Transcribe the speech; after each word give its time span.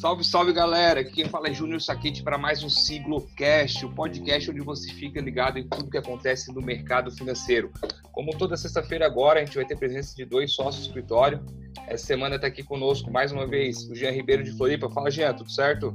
Salve, 0.00 0.24
salve 0.24 0.50
galera! 0.54 1.00
Aqui 1.00 1.12
quem 1.12 1.28
fala 1.28 1.48
é 1.48 1.52
Júnior 1.52 1.78
Saquete 1.78 2.22
para 2.22 2.38
mais 2.38 2.64
um 2.64 2.70
Siglo 2.70 3.28
Cast, 3.36 3.84
o 3.84 3.94
podcast 3.94 4.50
onde 4.50 4.62
você 4.62 4.90
fica 4.94 5.20
ligado 5.20 5.58
em 5.58 5.68
tudo 5.68 5.90
que 5.90 5.98
acontece 5.98 6.50
no 6.54 6.62
mercado 6.62 7.10
financeiro. 7.10 7.70
Como 8.10 8.34
toda 8.34 8.56
sexta-feira 8.56 9.04
agora, 9.04 9.40
a 9.40 9.44
gente 9.44 9.56
vai 9.56 9.66
ter 9.66 9.76
presença 9.76 10.16
de 10.16 10.24
dois 10.24 10.54
sócios 10.54 10.86
do 10.86 10.88
escritório. 10.88 11.44
Essa 11.86 12.06
semana 12.06 12.36
está 12.36 12.46
aqui 12.46 12.62
conosco 12.62 13.10
mais 13.10 13.30
uma 13.30 13.46
vez 13.46 13.90
o 13.90 13.94
Jean 13.94 14.12
Ribeiro 14.12 14.42
de 14.42 14.52
Floripa. 14.52 14.88
Fala, 14.88 15.10
Jean, 15.10 15.34
tudo 15.34 15.50
certo? 15.50 15.94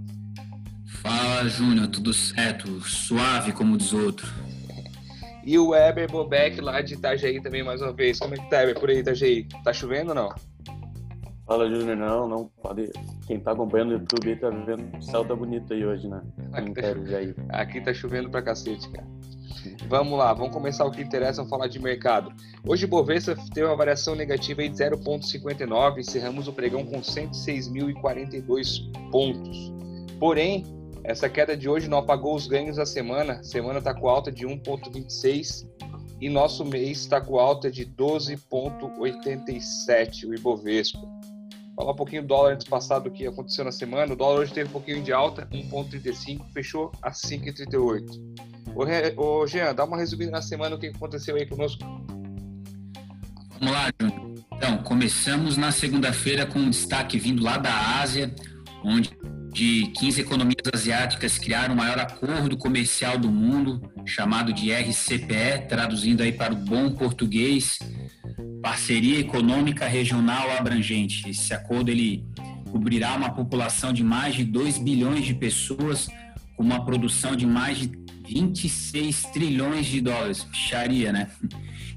Fala, 1.02 1.50
Júnior, 1.50 1.88
tudo 1.88 2.14
certo? 2.14 2.80
Suave, 2.82 3.54
como 3.54 3.76
diz 3.76 3.92
outro. 3.92 4.32
E 5.44 5.58
o 5.58 5.70
Weber 5.70 6.12
Bobeck 6.12 6.62
lá 6.62 6.80
de 6.80 6.94
Itajaí 6.94 7.42
também 7.42 7.64
mais 7.64 7.82
uma 7.82 7.92
vez. 7.92 8.20
Como 8.20 8.36
é 8.36 8.38
que 8.38 8.48
tá, 8.52 8.58
Weber, 8.58 8.80
por 8.80 8.92
aí, 8.92 9.00
Itajaí? 9.00 9.48
Tá 9.64 9.74
chovendo 9.74 10.10
ou 10.10 10.16
não? 10.16 10.55
Fala, 11.46 11.70
Júnior. 11.70 11.96
Não, 11.96 12.28
não. 12.28 12.50
Pode... 12.62 12.92
Quem 13.28 13.40
tá 13.40 13.52
acompanhando 13.52 13.90
o 13.90 13.94
YouTube 13.94 14.30
aí 14.30 14.36
tá 14.36 14.50
vendo 14.50 14.98
o 14.98 15.02
céu 15.02 15.24
tá 15.26 15.36
bonito 15.36 15.74
aí 15.74 15.86
hoje, 15.86 16.08
né? 16.08 16.22
Aqui 16.54 16.74
tá, 16.74 16.82
aqui 17.50 17.82
tá 17.82 17.94
chovendo 17.94 18.30
pra 18.30 18.42
cacete, 18.42 18.90
cara. 18.90 19.06
Vamos 19.88 20.18
lá, 20.18 20.34
vamos 20.34 20.54
começar 20.54 20.86
o 20.86 20.92
que 20.92 21.02
interessa, 21.02 21.38
vamos 21.38 21.50
falar 21.50 21.68
de 21.68 21.80
mercado. 21.80 22.32
Hoje 22.68 22.86
o 22.86 22.88
Bovespa 22.88 23.36
teve 23.54 23.66
uma 23.66 23.76
variação 23.76 24.16
negativa 24.16 24.62
de 24.62 24.70
0,59, 24.70 26.00
encerramos 26.00 26.48
o 26.48 26.54
pregão 26.54 26.86
com 26.86 27.02
106.042 27.02 29.12
pontos. 29.12 29.74
Porém, 30.20 30.64
essa 31.04 31.28
queda 31.30 31.58
de 31.58 31.70
hoje 31.70 31.90
não 31.90 31.98
apagou 32.00 32.36
os 32.36 32.48
ganhos 32.48 32.78
da 32.78 32.86
semana. 32.86 33.34
A 33.34 33.44
semana 33.44 33.80
está 33.80 33.94
com 33.94 34.08
alta 34.10 34.32
de 34.32 34.46
1,26 34.46 35.68
e 36.20 36.30
nosso 36.30 36.66
mês 36.66 37.00
está 37.00 37.22
com 37.22 37.38
alta 37.38 37.70
de 37.70 37.86
12,87, 37.86 40.26
o 40.26 40.34
Ibovespa. 40.34 41.15
Falar 41.76 41.92
um 41.92 41.96
pouquinho 41.96 42.22
do 42.22 42.30
dólar 42.30 42.54
antes 42.54 42.68
passado, 42.68 43.12
que 43.12 43.28
aconteceu 43.28 43.66
na 43.66 43.72
semana. 43.72 44.14
O 44.14 44.16
dólar 44.16 44.40
hoje 44.40 44.54
teve 44.54 44.70
um 44.70 44.72
pouquinho 44.72 45.04
de 45.04 45.12
alta, 45.12 45.48
1,35, 45.52 46.46
fechou 46.54 46.92
a 47.02 47.12
5,38. 47.12 49.16
Ô, 49.18 49.22
ô 49.22 49.48
Jean, 49.48 49.74
dá 49.74 49.84
uma 49.84 49.98
resumida 49.98 50.32
na 50.32 50.42
semana 50.42 50.76
o 50.76 50.80
que 50.80 50.88
aconteceu 50.88 51.36
aí 51.36 51.46
conosco. 51.46 51.84
Vamos 53.60 53.74
lá, 53.74 53.90
Júnior. 54.00 54.36
Então, 54.54 54.78
começamos 54.84 55.58
na 55.58 55.72
segunda-feira 55.72 56.46
com 56.46 56.60
um 56.60 56.70
destaque 56.70 57.20
vindo 57.20 57.44
lá 57.44 57.58
da 57.58 58.00
Ásia, 58.00 58.34
onde 58.84 59.12
de 59.52 59.88
15 59.98 60.20
economias 60.20 60.64
asiáticas 60.74 61.38
criaram 61.38 61.74
o 61.74 61.78
maior 61.78 61.98
acordo 61.98 62.58
comercial 62.58 63.18
do 63.18 63.30
mundo, 63.30 63.82
chamado 64.06 64.52
de 64.52 64.72
RCPE, 64.72 65.68
traduzindo 65.70 66.22
aí 66.22 66.34
para 66.34 66.54
o 66.54 66.58
bom 66.58 66.92
português, 66.92 67.80
Parceria 68.66 69.20
Econômica 69.20 69.86
Regional 69.86 70.50
Abrangente. 70.50 71.30
Esse 71.30 71.54
acordo 71.54 71.92
ele 71.92 72.26
cobrirá 72.72 73.14
uma 73.14 73.30
população 73.30 73.94
de 73.94 74.04
mais 74.04 74.34
de 74.34 74.44
2 74.44 74.80
bilhões 74.80 75.24
de 75.24 75.36
pessoas, 75.36 76.08
com 76.58 76.64
uma 76.64 76.84
produção 76.84 77.36
de 77.36 77.46
mais 77.46 77.78
de 77.78 77.92
26 78.28 79.22
trilhões 79.26 79.86
de 79.86 80.02
dólares. 80.02 80.46
Picharia, 80.46 81.14
né? 81.14 81.28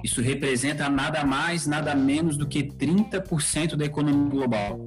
Isso 0.04 0.20
representa 0.20 0.90
nada 0.90 1.24
mais, 1.24 1.66
nada 1.66 1.94
menos 1.94 2.36
do 2.36 2.46
que 2.46 2.62
30% 2.62 3.74
da 3.74 3.86
economia 3.86 4.28
global. 4.28 4.78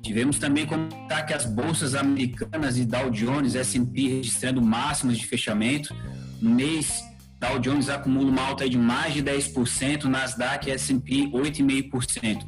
Tivemos 0.00 0.38
também 0.38 0.66
comentar 0.66 1.26
que 1.26 1.34
as 1.34 1.44
bolsas 1.44 1.96
americanas 1.96 2.78
e 2.78 2.84
Dow 2.84 3.10
Jones, 3.10 3.56
S&P 3.56 4.08
registrando 4.08 4.62
máximas 4.62 5.18
de 5.18 5.26
fechamento. 5.26 5.92
No 6.40 6.50
mês 6.50 7.02
Dow 7.38 7.58
Jones 7.58 7.88
acumula 7.88 8.30
uma 8.30 8.42
alta 8.42 8.68
de 8.68 8.76
mais 8.76 9.14
de 9.14 9.22
10%, 9.22 10.04
Nasdaq 10.04 10.68
e 10.68 10.72
S&P 10.72 11.30
8,5%. 11.30 12.44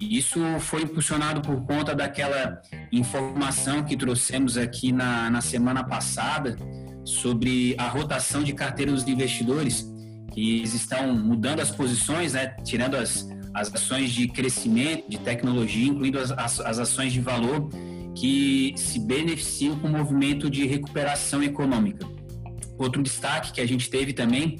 E 0.00 0.16
isso 0.16 0.40
foi 0.60 0.82
impulsionado 0.82 1.42
por 1.42 1.64
conta 1.66 1.94
daquela 1.94 2.60
informação 2.90 3.82
que 3.82 3.96
trouxemos 3.96 4.56
aqui 4.56 4.92
na, 4.92 5.30
na 5.30 5.40
semana 5.40 5.84
passada 5.84 6.56
sobre 7.04 7.74
a 7.78 7.88
rotação 7.88 8.42
de 8.42 8.52
carteiras 8.52 9.02
dos 9.02 9.12
investidores, 9.12 9.86
que 10.32 10.58
eles 10.58 10.74
estão 10.74 11.14
mudando 11.14 11.60
as 11.60 11.70
posições, 11.70 12.32
né, 12.34 12.54
tirando 12.64 12.96
as, 12.96 13.28
as 13.54 13.74
ações 13.74 14.10
de 14.10 14.28
crescimento, 14.28 15.10
de 15.10 15.18
tecnologia, 15.18 15.88
incluindo 15.88 16.18
as, 16.18 16.30
as, 16.30 16.60
as 16.60 16.78
ações 16.78 17.12
de 17.12 17.20
valor 17.20 17.68
que 18.14 18.74
se 18.76 18.98
beneficiam 18.98 19.78
com 19.78 19.88
o 19.88 19.90
movimento 19.90 20.48
de 20.48 20.66
recuperação 20.66 21.42
econômica. 21.42 22.19
Outro 22.80 23.02
destaque 23.02 23.52
que 23.52 23.60
a 23.60 23.68
gente 23.68 23.90
teve 23.90 24.14
também 24.14 24.58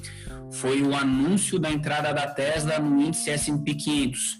foi 0.51 0.83
o 0.83 0.95
anúncio 0.95 1.57
da 1.57 1.71
entrada 1.71 2.13
da 2.13 2.27
Tesla 2.27 2.77
no 2.77 3.01
índice 3.01 3.31
S&P 3.31 3.73
500. 3.73 4.39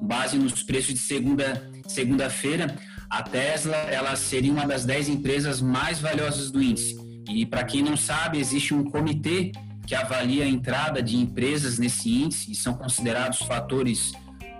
base 0.00 0.38
nos 0.38 0.62
preços 0.62 0.94
de 0.94 1.00
segunda 1.00 1.70
segunda-feira, 1.86 2.74
a 3.10 3.22
Tesla 3.22 3.76
ela 3.76 4.16
seria 4.16 4.50
uma 4.50 4.66
das 4.66 4.86
10 4.86 5.10
empresas 5.10 5.60
mais 5.60 6.00
valiosas 6.00 6.50
do 6.50 6.62
índice. 6.62 6.96
E 7.28 7.44
para 7.44 7.64
quem 7.64 7.82
não 7.82 7.94
sabe, 7.94 8.38
existe 8.38 8.72
um 8.72 8.84
comitê 8.84 9.52
que 9.86 9.94
avalia 9.94 10.44
a 10.44 10.48
entrada 10.48 11.02
de 11.02 11.16
empresas 11.18 11.78
nesse 11.78 12.08
índice 12.08 12.50
e 12.52 12.54
são 12.54 12.72
considerados 12.72 13.40
fatores 13.40 14.12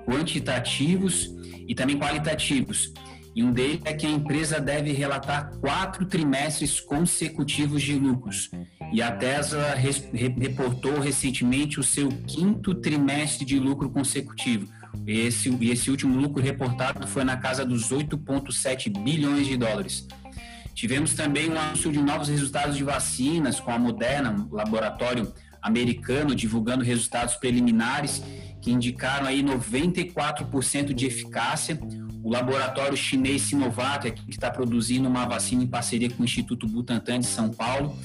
quantitativos 0.05 1.31
e 1.67 1.75
também 1.75 1.99
qualitativos. 1.99 2.93
E 3.35 3.43
um 3.45 3.53
deles 3.53 3.81
é 3.85 3.93
que 3.93 4.07
a 4.07 4.11
empresa 4.11 4.61
deve 4.61 4.93
relatar 4.93 5.53
quatro 5.61 6.05
trimestres 6.05 6.81
consecutivos 6.81 7.83
de 7.83 7.95
lucros. 7.95 8.51
E 8.93 9.01
a 9.01 9.13
Tesla 9.13 9.75
reportou 9.75 10.99
recentemente 10.99 11.79
o 11.79 11.83
seu 11.83 12.09
quinto 12.27 12.75
trimestre 12.75 13.45
de 13.45 13.59
lucro 13.59 13.89
consecutivo. 13.89 14.69
Esse, 15.07 15.49
esse 15.65 15.91
último 15.91 16.19
lucro 16.19 16.43
reportado 16.43 17.07
foi 17.07 17.23
na 17.25 17.37
casa 17.37 17.65
dos 17.65 17.91
8,7 17.91 19.03
bilhões 19.03 19.47
de 19.47 19.57
dólares. 19.57 20.07
Tivemos 20.75 21.15
também 21.15 21.49
o 21.49 21.59
anúncio 21.59 21.93
de 21.93 22.01
novos 22.01 22.29
resultados 22.29 22.77
de 22.77 22.83
vacinas 22.83 23.61
com 23.61 23.71
a 23.71 23.79
Moderna, 23.79 24.31
um 24.31 24.55
laboratório 24.55 25.33
americano, 25.63 26.35
divulgando 26.35 26.83
resultados 26.83 27.37
preliminares 27.37 28.23
que 28.61 28.71
indicaram 28.71 29.27
aí 29.27 29.43
94% 29.43 30.93
de 30.93 31.07
eficácia. 31.07 31.79
O 32.23 32.31
laboratório 32.31 32.97
chinês 32.97 33.43
Sinovac, 33.43 34.11
que 34.11 34.31
está 34.31 34.51
produzindo 34.51 35.09
uma 35.09 35.27
vacina 35.27 35.65
em 35.65 35.67
parceria 35.67 36.11
com 36.11 36.23
o 36.23 36.25
Instituto 36.25 36.67
Butantan 36.67 37.21
de 37.21 37.27
São 37.27 37.51
Paulo, 37.51 37.97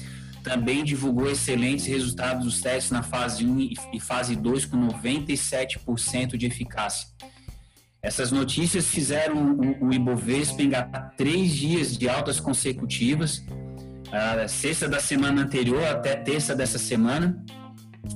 também 0.42 0.84
divulgou 0.84 1.28
excelentes 1.28 1.86
resultados 1.86 2.44
dos 2.44 2.60
testes 2.60 2.92
na 2.92 3.02
fase 3.02 3.44
1 3.44 3.70
e 3.92 4.00
fase 4.00 4.36
2 4.36 4.64
com 4.66 4.76
97% 4.76 6.36
de 6.36 6.46
eficácia. 6.46 7.08
Essas 8.00 8.30
notícias 8.30 8.86
fizeram 8.86 9.58
o, 9.80 9.92
Ibovespa 9.92 10.62
engatar 10.62 11.12
três 11.16 11.52
dias 11.52 11.98
de 11.98 12.08
altas 12.08 12.38
consecutivas, 12.38 13.44
a 14.12 14.46
sexta 14.46 14.88
da 14.88 15.00
semana 15.00 15.42
anterior 15.42 15.84
até 15.84 16.14
terça 16.14 16.54
dessa 16.54 16.78
semana, 16.78 17.44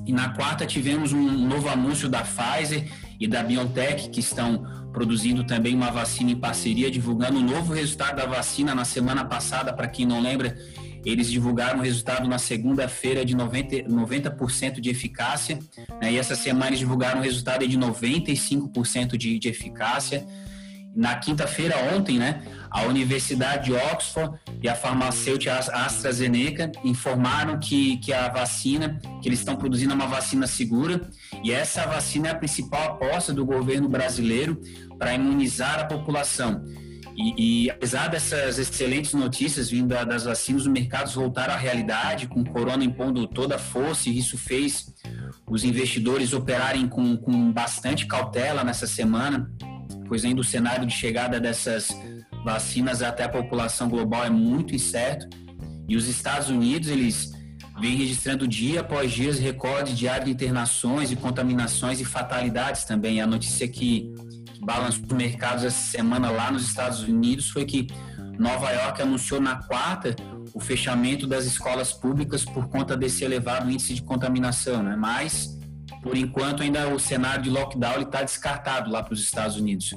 e 0.06 0.12
na 0.12 0.28
quarta 0.28 0.64
tivemos 0.64 1.12
um 1.12 1.48
novo 1.48 1.68
anúncio 1.68 2.08
da 2.08 2.22
Pfizer 2.22 2.88
e 3.18 3.26
da 3.26 3.42
BioNTech, 3.42 4.10
que 4.10 4.20
estão 4.20 4.79
produzindo 4.92 5.44
também 5.44 5.74
uma 5.74 5.90
vacina 5.90 6.30
em 6.30 6.36
parceria, 6.36 6.90
divulgando 6.90 7.38
o 7.38 7.40
um 7.40 7.44
novo 7.44 7.72
resultado 7.72 8.16
da 8.16 8.26
vacina 8.26 8.74
na 8.74 8.84
semana 8.84 9.24
passada. 9.24 9.72
Para 9.72 9.88
quem 9.88 10.04
não 10.04 10.20
lembra, 10.20 10.56
eles 11.04 11.30
divulgaram 11.30 11.78
o 11.78 11.82
resultado 11.82 12.28
na 12.28 12.38
segunda-feira 12.38 13.24
de 13.24 13.34
90%, 13.34 13.88
90 13.88 14.80
de 14.80 14.90
eficácia, 14.90 15.58
né? 16.00 16.12
e 16.12 16.18
essa 16.18 16.34
semana 16.34 16.68
eles 16.68 16.78
divulgaram 16.78 17.20
o 17.20 17.22
resultado 17.22 17.66
de 17.66 17.78
95% 17.78 19.16
de, 19.16 19.38
de 19.38 19.48
eficácia. 19.48 20.26
Na 20.94 21.14
quinta-feira, 21.14 21.76
ontem, 21.94 22.18
né, 22.18 22.42
a 22.70 22.82
Universidade 22.82 23.66
de 23.66 23.72
Oxford 23.72 24.38
e 24.62 24.68
a 24.68 24.74
farmacêutica 24.74 25.54
AstraZeneca 25.54 26.70
informaram 26.84 27.58
que, 27.58 27.96
que 27.98 28.12
a 28.12 28.28
vacina, 28.28 28.98
que 29.20 29.28
eles 29.28 29.40
estão 29.40 29.56
produzindo 29.56 29.92
uma 29.92 30.06
vacina 30.06 30.46
segura, 30.46 31.00
e 31.42 31.52
essa 31.52 31.86
vacina 31.86 32.28
é 32.28 32.30
a 32.30 32.34
principal 32.34 32.92
aposta 32.92 33.32
do 33.32 33.44
governo 33.44 33.88
brasileiro 33.88 34.60
para 34.98 35.14
imunizar 35.14 35.80
a 35.80 35.84
população. 35.84 36.64
E, 37.16 37.64
e, 37.64 37.70
apesar 37.70 38.08
dessas 38.08 38.58
excelentes 38.58 39.12
notícias 39.12 39.68
vindo 39.68 39.88
das 39.88 40.24
vacinas, 40.24 40.62
os 40.62 40.68
mercados 40.68 41.14
voltaram 41.14 41.52
à 41.52 41.56
realidade, 41.56 42.28
com 42.28 42.40
o 42.40 42.48
corona 42.48 42.84
impondo 42.84 43.26
toda 43.26 43.56
a 43.56 43.58
força, 43.58 44.08
e 44.08 44.16
isso 44.16 44.38
fez 44.38 44.94
os 45.46 45.64
investidores 45.64 46.32
operarem 46.32 46.88
com, 46.88 47.16
com 47.16 47.52
bastante 47.52 48.06
cautela 48.06 48.62
nessa 48.62 48.86
semana, 48.86 49.50
pois 50.08 50.24
ainda 50.24 50.40
o 50.40 50.44
cenário 50.44 50.86
de 50.86 50.94
chegada 50.94 51.40
dessas 51.40 51.94
vacinas 52.44 53.02
até 53.02 53.24
a 53.24 53.28
população 53.28 53.88
global 53.88 54.24
é 54.24 54.30
muito 54.30 54.74
incerto. 54.74 55.28
E 55.88 55.96
os 55.96 56.06
Estados 56.06 56.48
Unidos, 56.48 56.88
eles 56.88 57.32
vêm 57.80 57.96
registrando 57.96 58.46
dia 58.46 58.80
após 58.80 59.10
dia 59.10 59.32
recordes 59.32 59.96
diários 59.96 60.26
de 60.26 60.32
internações 60.32 61.10
e 61.10 61.16
contaminações 61.16 62.00
e 62.00 62.04
fatalidades 62.04 62.84
também. 62.84 63.20
A 63.20 63.26
notícia 63.26 63.66
que 63.66 64.14
balançou 64.60 65.04
os 65.06 65.12
mercados 65.12 65.64
essa 65.64 65.90
semana 65.90 66.30
lá 66.30 66.50
nos 66.50 66.64
Estados 66.64 67.02
Unidos 67.02 67.48
foi 67.50 67.64
que 67.64 67.86
Nova 68.38 68.70
York 68.70 69.02
anunciou 69.02 69.40
na 69.40 69.56
quarta 69.56 70.14
o 70.54 70.60
fechamento 70.60 71.26
das 71.26 71.44
escolas 71.44 71.92
públicas 71.92 72.44
por 72.44 72.68
conta 72.68 72.96
desse 72.96 73.24
elevado 73.24 73.70
índice 73.70 73.94
de 73.94 74.02
contaminação, 74.02 74.82
né? 74.82 74.96
Mas 74.96 75.58
por 76.02 76.16
enquanto 76.16 76.62
ainda 76.62 76.88
o 76.88 76.98
cenário 76.98 77.42
de 77.42 77.50
lockdown 77.50 78.02
está 78.02 78.22
descartado 78.22 78.90
lá 78.90 79.02
para 79.02 79.12
os 79.12 79.20
Estados 79.20 79.56
Unidos. 79.56 79.94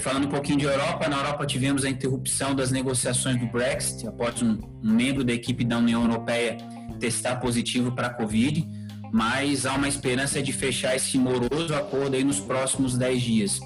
Falando 0.00 0.26
um 0.26 0.30
pouquinho 0.30 0.58
de 0.58 0.64
Europa, 0.66 1.08
na 1.08 1.16
Europa 1.16 1.46
tivemos 1.46 1.82
a 1.82 1.88
interrupção 1.88 2.54
das 2.54 2.70
negociações 2.70 3.40
do 3.40 3.46
Brexit 3.46 4.06
após 4.06 4.42
um, 4.42 4.58
um 4.84 4.92
membro 4.92 5.24
da 5.24 5.32
equipe 5.32 5.64
da 5.64 5.78
União 5.78 6.02
Europeia 6.02 6.58
testar 7.00 7.36
positivo 7.36 7.92
para 7.92 8.08
a 8.08 8.10
Covid, 8.10 8.68
mas 9.10 9.64
há 9.64 9.74
uma 9.74 9.88
esperança 9.88 10.42
de 10.42 10.52
fechar 10.52 10.94
esse 10.94 11.16
moroso 11.16 11.74
acordo 11.74 12.16
aí 12.16 12.22
nos 12.22 12.38
próximos 12.38 12.98
10 12.98 13.22
dias. 13.22 13.60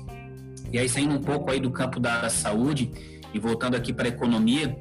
E 0.70 0.78
aí, 0.78 0.88
saindo 0.88 1.14
um 1.14 1.20
pouco 1.20 1.50
aí 1.50 1.58
do 1.58 1.70
campo 1.70 1.98
da 1.98 2.28
saúde 2.30 2.90
e 3.34 3.38
voltando 3.38 3.74
aqui 3.74 3.92
para 3.92 4.06
a 4.06 4.08
economia, 4.08 4.76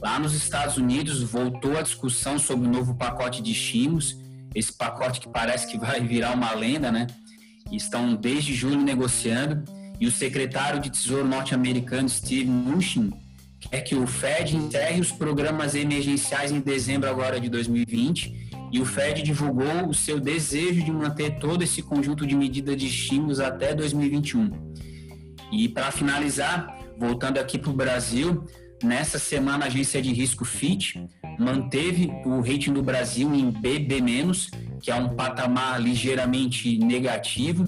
lá 0.00 0.18
nos 0.18 0.32
Estados 0.32 0.76
Unidos 0.76 1.22
voltou 1.22 1.76
a 1.76 1.82
discussão 1.82 2.38
sobre 2.38 2.68
o 2.68 2.70
novo 2.70 2.94
pacote 2.94 3.42
de 3.42 3.50
estímulos, 3.50 4.16
esse 4.54 4.72
pacote 4.72 5.20
que 5.20 5.28
parece 5.28 5.66
que 5.66 5.76
vai 5.76 6.00
virar 6.06 6.34
uma 6.34 6.54
lenda, 6.54 6.92
né? 6.92 7.08
Estão 7.72 8.14
desde 8.14 8.54
julho 8.54 8.80
negociando 8.80 9.64
e 10.00 10.06
o 10.06 10.10
secretário 10.10 10.80
de 10.80 10.90
Tesouro 10.90 11.26
norte-americano 11.26 12.08
Steve 12.08 12.50
Mnuchin 12.50 13.12
quer 13.60 13.80
que 13.80 13.94
o 13.94 14.06
Fed 14.06 14.56
encerre 14.56 15.00
os 15.00 15.10
programas 15.10 15.74
emergenciais 15.74 16.50
em 16.50 16.60
dezembro 16.60 17.08
agora 17.08 17.40
de 17.40 17.48
2020 17.48 18.44
e 18.72 18.80
o 18.80 18.84
Fed 18.84 19.22
divulgou 19.22 19.88
o 19.88 19.94
seu 19.94 20.18
desejo 20.18 20.82
de 20.82 20.90
manter 20.90 21.38
todo 21.38 21.62
esse 21.62 21.80
conjunto 21.80 22.26
de 22.26 22.34
medidas 22.34 22.76
de 22.76 22.86
estímulos 22.86 23.40
até 23.40 23.74
2021. 23.74 24.50
E 25.52 25.68
para 25.68 25.92
finalizar, 25.92 26.76
voltando 26.98 27.38
aqui 27.38 27.56
para 27.56 27.70
o 27.70 27.74
Brasil, 27.74 28.44
nessa 28.82 29.18
semana 29.18 29.64
a 29.64 29.68
agência 29.68 30.02
de 30.02 30.12
risco 30.12 30.44
Fitch 30.44 30.96
manteve 31.38 32.10
o 32.24 32.40
rating 32.40 32.72
do 32.72 32.82
Brasil 32.82 33.32
em 33.32 33.50
BB-, 33.50 34.04
que 34.80 34.90
é 34.90 34.94
um 34.94 35.14
patamar 35.14 35.80
ligeiramente 35.80 36.76
negativo 36.78 37.64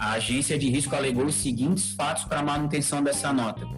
a 0.00 0.12
agência 0.12 0.58
de 0.58 0.70
risco 0.70 0.96
alegou 0.96 1.26
os 1.26 1.34
seguintes 1.34 1.92
fatos 1.92 2.24
para 2.24 2.40
a 2.40 2.42
manutenção 2.42 3.02
dessa 3.02 3.30
nota: 3.34 3.68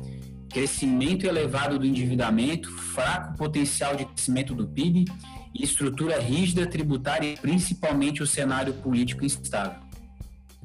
crescimento 0.48 1.26
elevado 1.26 1.80
do 1.80 1.84
endividamento, 1.84 2.70
fraco 2.70 3.36
potencial 3.36 3.96
de 3.96 4.04
crescimento 4.04 4.54
do 4.54 4.68
PIB 4.68 5.04
e 5.52 5.64
estrutura 5.64 6.20
rígida 6.20 6.64
tributária 6.64 7.26
e 7.26 7.36
principalmente 7.36 8.22
o 8.22 8.26
cenário 8.26 8.72
político 8.72 9.24
instável. 9.24 9.80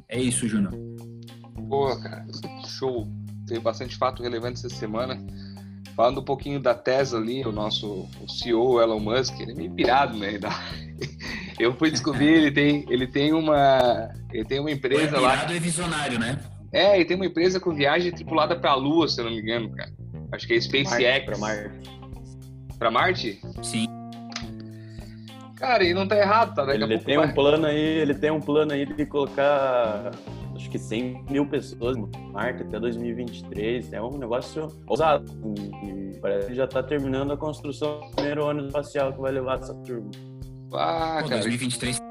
É 0.07 0.21
isso, 0.21 0.47
Júnior. 0.47 0.73
Boa, 1.59 1.99
cara. 1.99 2.25
Show. 2.67 3.07
Teve 3.47 3.59
bastante 3.59 3.97
fato 3.97 4.21
relevante 4.21 4.63
essa 4.63 4.69
semana. 4.69 5.17
Falando 5.95 6.21
um 6.21 6.23
pouquinho 6.23 6.61
da 6.61 6.75
Tesla 6.75 7.19
ali, 7.19 7.43
o 7.43 7.51
nosso 7.51 8.07
o 8.21 8.29
CEO 8.29 8.79
Elon 8.79 8.99
Musk, 8.99 9.39
ele 9.39 9.53
é 9.53 9.55
meio 9.55 9.71
pirado, 9.71 10.15
né? 10.17 10.39
Eu 11.59 11.73
fui 11.73 11.89
descobrir, 11.89 12.27
ele 12.27 12.51
tem, 12.51 12.85
ele 12.87 13.07
tem 13.07 13.33
uma, 13.33 14.09
ele 14.31 14.45
tem 14.45 14.59
uma 14.59 14.71
empresa 14.71 15.19
lá. 15.19 15.51
é 15.51 15.59
visionário, 15.59 16.19
né? 16.19 16.39
É, 16.71 16.95
ele 16.95 17.05
tem 17.05 17.15
uma 17.15 17.25
empresa 17.25 17.59
com 17.59 17.73
viagem 17.73 18.11
tripulada 18.11 18.55
para 18.55 18.71
a 18.71 18.75
Lua, 18.75 19.07
se 19.07 19.19
eu 19.19 19.25
não 19.25 19.31
me 19.31 19.39
engano, 19.39 19.69
cara. 19.71 19.91
Acho 20.31 20.45
que 20.45 20.53
é 20.53 20.61
SpaceX. 20.61 21.25
Para 21.25 21.37
Marte. 21.37 21.89
Para 22.77 22.91
Marte? 22.91 23.41
Sim. 23.63 23.87
Cara, 25.55 25.83
e 25.83 25.93
não 25.93 26.07
tá 26.07 26.15
errado, 26.17 26.53
tá? 26.53 26.65
Daqui 26.65 26.83
ele 26.83 26.99
tem 26.99 27.17
vai... 27.17 27.27
um 27.27 27.33
plano 27.33 27.65
aí, 27.65 27.79
ele 27.79 28.13
tem 28.13 28.29
um 28.29 28.39
plano 28.39 28.73
aí 28.73 28.85
de 28.85 29.05
colocar 29.07 30.11
acho 30.55 30.69
que 30.69 30.77
100 30.77 31.25
mil 31.29 31.45
pessoas 31.47 31.97
no 31.97 32.09
Marte 32.31 32.63
até 32.63 32.79
2023. 32.79 33.93
É 33.93 34.01
um 34.01 34.17
negócio 34.17 34.67
ousado. 34.85 35.25
E 35.83 36.19
parece 36.19 36.47
que 36.47 36.55
já 36.55 36.65
está 36.65 36.83
terminando 36.83 37.31
a 37.31 37.37
construção 37.37 38.01
do 38.01 38.11
primeiro 38.11 38.45
ônibus 38.45 38.67
espacial 38.67 39.13
que 39.13 39.19
vai 39.19 39.31
levar 39.31 39.59
essa 39.59 39.73
turma. 39.73 40.11
Ah, 40.73 41.19
Pô, 41.21 41.29
cara. 41.29 41.41
2023. 41.41 42.01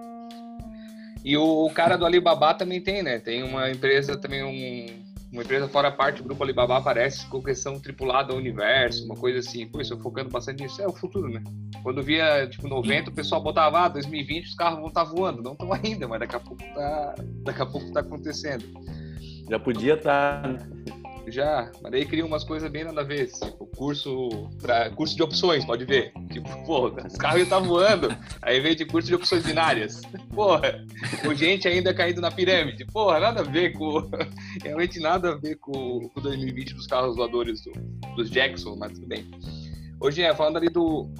E 1.25 1.37
o, 1.37 1.67
o, 1.67 1.70
cara 1.70 1.97
do 1.97 2.06
Alibaba 2.06 2.55
também 2.55 2.81
tem, 2.81 3.03
né? 3.03 3.19
Tem 3.19 3.43
uma 3.43 3.70
empresa 3.70 4.17
também, 4.17 4.44
um, 4.44 5.05
uma 5.32 5.43
empresa 5.43 5.67
fora 5.69 5.88
a 5.88 5.93
parte 5.93 6.19
do 6.19 6.25
grupo 6.25 6.44
Alibaba 6.44 6.76
aparece 6.76 7.26
com 7.26 7.43
questão 7.43 7.81
tripulada 7.81 8.32
ao 8.32 8.38
universo, 8.38 9.05
uma 9.05 9.17
coisa 9.17 9.41
assim. 9.41 9.67
Pô, 9.67 9.81
isso 9.81 9.99
focando 9.99 10.31
bastante 10.31 10.62
nisso. 10.62 10.81
É 10.81 10.87
o 10.87 10.93
futuro, 10.93 11.29
né? 11.29 11.43
Quando 11.82 12.03
via, 12.03 12.47
tipo, 12.49 12.69
90, 12.69 13.11
o 13.11 13.14
pessoal 13.14 13.43
botava, 13.43 13.87
ah, 13.87 13.88
2020 13.88 14.44
os 14.47 14.55
carros 14.55 14.79
vão 14.79 14.88
estar 14.88 15.05
tá 15.05 15.11
voando. 15.11 15.43
Não 15.43 15.53
estão 15.53 15.73
ainda, 15.73 16.06
mas 16.06 16.20
daqui 16.20 16.37
a 16.37 16.41
pouco 16.41 16.62
tá, 16.62 17.14
daqui 17.44 17.62
a 17.62 17.67
pouco 17.67 17.93
tá 17.93 18.00
acontecendo. 18.00 18.64
Já 19.50 19.58
podia 19.58 19.94
estar, 19.94 20.43
tá, 20.43 20.49
né? 20.49 20.75
Já, 21.28 21.73
mas 21.82 21.90
daí 21.90 22.06
cria 22.06 22.25
umas 22.25 22.44
coisas 22.44 22.70
bem 22.70 22.84
nada 22.84 23.00
a 23.00 23.05
ver. 23.05 23.26
Tipo, 23.26 23.67
curso, 23.67 24.28
pra, 24.62 24.90
curso 24.90 25.17
de 25.17 25.23
opções, 25.23 25.64
pode 25.64 25.84
ver. 25.84 26.12
Tipo, 26.31 26.49
porra, 26.64 27.06
os 27.06 27.17
carros 27.17 27.49
tá 27.49 27.58
voando. 27.58 28.08
Aí 28.40 28.61
vem 28.61 28.76
de 28.76 28.84
curso 28.84 29.08
de 29.08 29.14
opções 29.14 29.44
binárias. 29.44 30.02
Porra, 30.32 30.84
o 31.28 31.34
gente 31.34 31.67
ainda 31.67 31.93
caindo 31.93 32.20
na 32.20 32.31
pirâmide. 32.31 32.84
Porra, 32.87 33.19
nada 33.19 33.40
a 33.40 33.44
ver 33.44 33.73
com. 33.73 34.08
Realmente 34.62 35.00
nada 35.00 35.32
a 35.32 35.34
ver 35.37 35.56
com 35.56 36.08
o 36.14 36.20
2020 36.20 36.75
dos 36.75 36.87
carros 36.87 37.17
voadores 37.17 37.61
do, 37.62 37.72
dos 38.14 38.31
Jackson, 38.31 38.76
mas 38.76 38.93
tudo 38.93 39.08
bem. 39.08 39.29
Hoje 40.00 40.22
é 40.22 40.32
falando 40.34 40.58
ali 40.58 40.69
do, 40.69 41.11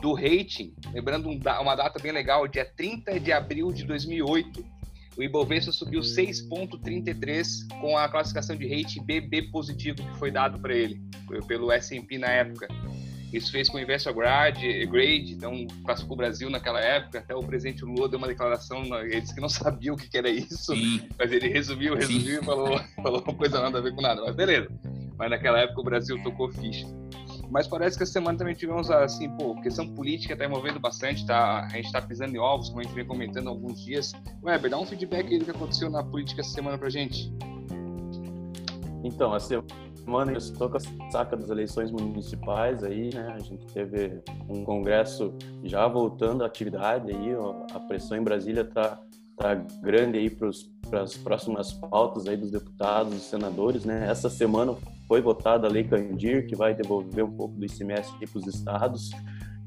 do 0.00 0.12
rating, 0.12 0.74
lembrando 0.92 1.28
um, 1.28 1.40
uma 1.60 1.74
data 1.74 2.00
bem 2.00 2.12
legal, 2.12 2.46
dia 2.46 2.64
30 2.64 3.18
de 3.18 3.32
abril 3.32 3.72
de 3.72 3.84
2008 3.84 4.79
o 5.16 5.22
Ibovespa 5.22 5.72
subiu 5.72 6.00
6,33 6.00 7.68
com 7.80 7.96
a 7.96 8.08
classificação 8.08 8.56
de 8.56 8.68
rate 8.68 9.00
BB 9.00 9.50
positivo 9.50 9.96
que 9.96 10.18
foi 10.18 10.30
dado 10.30 10.58
para 10.58 10.74
ele 10.74 11.00
pelo 11.46 11.70
S&P 11.72 12.18
na 12.18 12.28
época. 12.28 12.68
Isso 13.32 13.52
fez 13.52 13.68
com 13.68 13.76
o 13.76 13.80
Investor 13.80 14.12
Grade, 14.12 14.86
Grade, 14.86 15.34
então 15.34 15.66
classificou 15.84 16.14
o 16.14 16.16
Brasil 16.16 16.50
naquela 16.50 16.80
época. 16.80 17.20
Até 17.20 17.34
o 17.34 17.42
presidente 17.42 17.84
Lula 17.84 18.08
deu 18.08 18.18
uma 18.18 18.26
declaração, 18.26 18.82
ele 19.02 19.20
disse 19.20 19.34
que 19.34 19.40
não 19.40 19.48
sabia 19.48 19.92
o 19.92 19.96
que 19.96 20.16
era 20.16 20.28
isso, 20.28 20.74
Sim. 20.74 21.08
mas 21.16 21.30
ele 21.30 21.48
resumiu, 21.48 21.94
resumiu 21.94 22.38
Sim. 22.38 22.42
e 22.42 22.44
falou, 22.44 22.80
falou 22.96 23.22
uma 23.22 23.34
coisa 23.34 23.60
nada 23.60 23.78
a 23.78 23.80
ver 23.80 23.94
com 23.94 24.00
nada. 24.00 24.20
Mas 24.22 24.34
beleza. 24.34 24.68
Mas 25.16 25.30
naquela 25.30 25.60
época 25.60 25.80
o 25.80 25.84
Brasil 25.84 26.20
tocou 26.24 26.50
ficha. 26.50 26.86
Mas 27.50 27.66
parece 27.66 27.96
que 27.96 28.04
essa 28.04 28.12
semana 28.12 28.38
também 28.38 28.54
tivemos, 28.54 28.90
assim, 28.90 29.28
pô, 29.36 29.60
questão 29.60 29.86
política 29.88 30.36
tá 30.36 30.44
envolvendo 30.44 30.78
bastante, 30.78 31.26
tá? 31.26 31.66
A 31.66 31.76
gente 31.76 31.90
tá 31.90 32.00
pisando 32.00 32.34
em 32.34 32.38
ovos, 32.38 32.68
como 32.68 32.80
a 32.80 32.84
gente 32.84 32.94
vem 32.94 33.04
comentando 33.04 33.48
há 33.48 33.50
alguns 33.50 33.84
dias. 33.84 34.12
Weber, 34.42 34.70
dá 34.70 34.78
um 34.78 34.86
feedback 34.86 35.26
aí 35.32 35.38
do 35.38 35.44
que 35.44 35.50
aconteceu 35.50 35.90
na 35.90 36.02
política 36.02 36.42
essa 36.42 36.50
semana 36.50 36.78
pra 36.78 36.88
gente. 36.88 37.34
Então, 39.02 39.34
a 39.34 39.40
semana 39.40 40.32
estou 40.36 40.70
com 40.70 40.76
a 40.76 41.10
saca 41.10 41.36
das 41.36 41.50
eleições 41.50 41.90
municipais 41.90 42.84
aí, 42.84 43.12
né? 43.12 43.32
A 43.34 43.40
gente 43.40 43.66
teve 43.66 44.22
um 44.48 44.64
congresso 44.64 45.34
já 45.64 45.88
voltando 45.88 46.44
à 46.44 46.46
atividade 46.46 47.10
aí, 47.10 47.34
ó, 47.34 47.66
a 47.72 47.80
pressão 47.80 48.16
em 48.16 48.22
Brasília 48.22 48.64
tá, 48.64 49.00
tá 49.36 49.54
grande 49.82 50.18
aí 50.18 50.30
para 50.30 51.02
as 51.02 51.16
próximas 51.16 51.72
pautas 51.72 52.28
aí 52.28 52.36
dos 52.36 52.52
deputados, 52.52 53.12
dos 53.12 53.22
senadores, 53.22 53.84
né? 53.84 54.08
Essa 54.08 54.30
semana 54.30 54.76
foi 55.10 55.20
votada 55.20 55.66
a 55.66 55.70
Lei 55.70 55.82
Candir, 55.82 56.46
que 56.46 56.54
vai 56.54 56.72
devolver 56.72 57.24
um 57.24 57.32
pouco 57.32 57.56
do 57.56 57.66
ICMS 57.66 58.12
para 58.16 58.38
os 58.38 58.46
estados, 58.46 59.10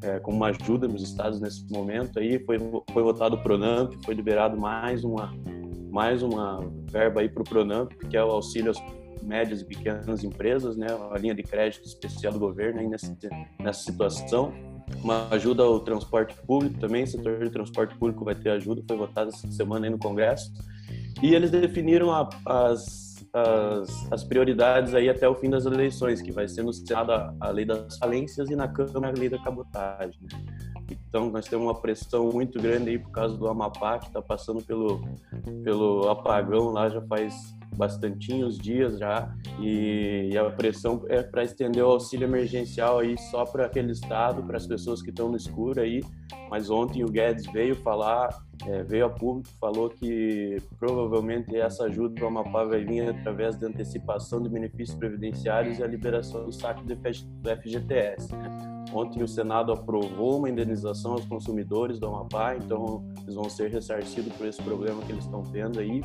é, 0.01 0.17
como 0.17 0.37
uma 0.37 0.47
ajuda 0.47 0.87
nos 0.87 1.03
estados 1.03 1.41
nesse 1.41 1.69
momento. 1.69 2.17
Aí 2.17 2.39
foi, 2.45 2.57
foi 2.93 3.03
votado 3.03 3.35
o 3.35 3.43
Pronamp, 3.43 3.93
foi 4.05 4.13
liberado 4.13 4.57
mais 4.57 5.03
uma, 5.03 5.33
mais 5.91 6.23
uma 6.23 6.61
verba 6.89 7.19
aí 7.19 7.27
para 7.27 7.41
o 7.41 7.43
Pronamp, 7.43 7.91
que 8.09 8.15
é 8.15 8.23
o 8.23 8.31
auxílio 8.31 8.71
às 8.71 8.81
médias 9.21 9.59
e 9.59 9.65
pequenas 9.65 10.23
empresas, 10.23 10.77
né, 10.77 10.87
a 11.11 11.17
linha 11.17 11.35
de 11.35 11.43
crédito 11.43 11.85
especial 11.85 12.31
do 12.31 12.39
governo 12.39 12.79
aí 12.79 12.87
nessa, 12.87 13.13
nessa 13.59 13.83
situação. 13.83 14.53
Uma 15.03 15.27
ajuda 15.27 15.63
ao 15.63 15.81
transporte 15.81 16.33
público 16.47 16.79
também, 16.79 17.03
o 17.03 17.07
setor 17.07 17.43
de 17.43 17.49
transporte 17.49 17.97
público 17.97 18.23
vai 18.23 18.35
ter 18.35 18.49
ajuda, 18.51 18.81
foi 18.87 18.95
votado 18.95 19.29
essa 19.29 19.51
semana 19.51 19.87
aí 19.87 19.91
no 19.91 19.99
Congresso. 19.99 20.53
E 21.21 21.35
eles 21.35 21.51
definiram 21.51 22.13
a, 22.13 22.29
as 22.45 23.02
as, 23.33 24.11
as, 24.11 24.23
prioridades 24.23 24.93
aí 24.93 25.09
até 25.09 25.27
o 25.27 25.33
fim 25.33 25.49
das 25.49 25.65
eleições, 25.65 26.21
que 26.21 26.31
vai 26.31 26.47
ser 26.47 26.61
no 26.61 26.71
Senado 26.71 27.11
a, 27.11 27.33
a 27.39 27.49
lei 27.49 27.65
das 27.65 27.97
falências 27.97 28.49
e 28.49 28.55
na 28.55 28.67
Câmara 28.67 29.09
a 29.09 29.19
lei 29.19 29.27
da 29.27 29.39
cabotagem. 29.39 30.19
Então 30.89 31.31
nós 31.31 31.45
temos 31.45 31.65
uma 31.65 31.73
pressão 31.73 32.29
muito 32.31 32.61
grande 32.61 32.91
aí 32.91 32.99
por 32.99 33.09
causa 33.09 33.35
do 33.35 33.47
Amapá, 33.47 33.97
que 33.97 34.07
está 34.07 34.21
passando 34.21 34.63
pelo, 34.63 35.01
pelo 35.63 36.09
apagão 36.09 36.69
lá 36.69 36.89
já 36.89 37.01
faz 37.01 37.33
bastantinhos 37.73 38.57
dias 38.57 38.97
já 38.97 39.33
e, 39.59 40.29
e 40.31 40.37
a 40.37 40.49
pressão 40.49 41.03
é 41.07 41.21
para 41.21 41.43
estender 41.43 41.83
o 41.83 41.87
auxílio 41.87 42.27
emergencial 42.27 42.99
aí 42.99 43.15
só 43.31 43.45
para 43.45 43.65
aquele 43.65 43.91
estado, 43.91 44.43
para 44.43 44.57
as 44.57 44.67
pessoas 44.67 45.01
que 45.01 45.09
estão 45.09 45.29
no 45.29 45.37
escuro 45.37 45.81
aí. 45.81 46.01
Mas 46.49 46.69
ontem 46.69 47.03
o 47.03 47.07
Guedes 47.07 47.45
veio 47.51 47.75
falar, 47.75 48.29
é, 48.67 48.83
veio 48.83 49.05
a 49.05 49.09
público, 49.09 49.49
falou 49.59 49.89
que 49.89 50.57
provavelmente 50.77 51.55
essa 51.55 51.85
ajuda 51.85 52.13
do 52.13 52.27
Amapá 52.27 52.63
vai 52.63 52.83
vir 52.85 53.09
através 53.09 53.55
da 53.55 53.67
antecipação 53.67 54.41
de 54.41 54.49
benefícios 54.49 54.97
previdenciários 54.97 55.79
e 55.79 55.83
a 55.83 55.87
liberação 55.87 56.45
do 56.45 56.51
saque 56.51 56.83
do 56.85 56.95
FGTS. 56.95 58.29
Ontem 58.93 59.23
o 59.23 59.27
Senado 59.27 59.71
aprovou 59.71 60.37
uma 60.37 60.49
indenização 60.49 61.13
aos 61.13 61.25
consumidores 61.25 61.99
do 61.99 62.05
Amapá, 62.05 62.55
então 62.55 63.03
eles 63.23 63.33
vão 63.33 63.49
ser 63.49 63.71
ressarcidos 63.71 64.31
por 64.33 64.45
esse 64.45 64.61
problema 64.61 65.01
que 65.01 65.11
eles 65.11 65.23
estão 65.23 65.41
tendo 65.41 65.79
aí. 65.79 66.01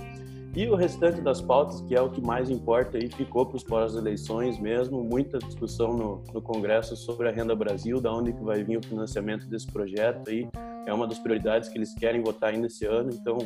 E 0.57 0.67
o 0.67 0.75
restante 0.75 1.21
das 1.21 1.41
pautas, 1.41 1.81
que 1.83 1.95
é 1.95 2.01
o 2.01 2.11
que 2.11 2.21
mais 2.21 2.51
importa, 2.51 2.99
aí 2.99 3.09
ficou 3.09 3.47
para 3.47 3.57
os 3.57 3.63
pós-eleições 3.63 4.59
mesmo, 4.59 5.05
muita 5.05 5.39
discussão 5.39 5.97
no, 5.97 6.23
no, 6.33 6.43
Congresso 6.43 6.97
sobre 6.97 7.29
a 7.29 7.33
Renda 7.33 7.55
Brasil, 7.55 8.01
da 8.01 8.13
onde 8.13 8.33
que 8.33 8.43
vai 8.43 8.65
vir 8.65 8.79
o 8.79 8.83
financiamento 8.83 9.47
desse 9.47 9.67
projeto 9.67 10.29
aí, 10.29 10.49
é 10.87 10.93
uma 10.93 11.07
das 11.07 11.19
prioridades 11.19 11.69
que 11.69 11.79
eles 11.79 11.95
querem 11.95 12.23
votar 12.23 12.51
ainda 12.51 12.67
esse 12.67 12.87
ano, 12.87 13.11
então 13.13 13.39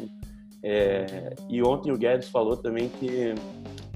É, 0.65 1.35
e 1.49 1.61
ontem 1.61 1.91
o 1.91 1.99
Guedes 1.99 2.29
falou 2.29 2.57
também 2.57 2.89
que 2.89 3.35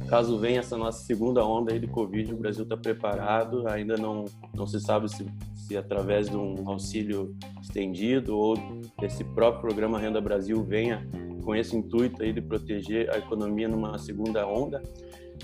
caso 0.09 0.37
venha 0.37 0.59
essa 0.59 0.77
nossa 0.77 1.05
segunda 1.05 1.45
onda 1.45 1.73
aí 1.73 1.79
de 1.79 1.87
Covid, 1.87 2.33
o 2.33 2.37
Brasil 2.37 2.65
está 2.65 2.77
preparado, 2.77 3.69
ainda 3.69 3.97
não, 3.97 4.25
não 4.53 4.67
se 4.67 4.81
sabe 4.81 5.09
se, 5.09 5.25
se 5.55 5.77
através 5.77 6.29
de 6.29 6.37
um 6.37 6.69
auxílio 6.69 7.37
estendido 7.63 8.37
ou 8.37 8.57
desse 9.01 9.23
próprio 9.23 9.63
programa 9.63 9.99
Renda 9.99 10.21
Brasil 10.21 10.63
venha 10.65 11.07
com 11.47 11.55
esse 11.55 11.77
intuito 11.77 12.25
aí 12.25 12.33
de 12.33 12.43
proteger 12.43 13.09
a 13.15 13.19
economia 13.19 13.69
numa 13.69 13.97
segunda 13.99 14.45
onda. 14.45 14.83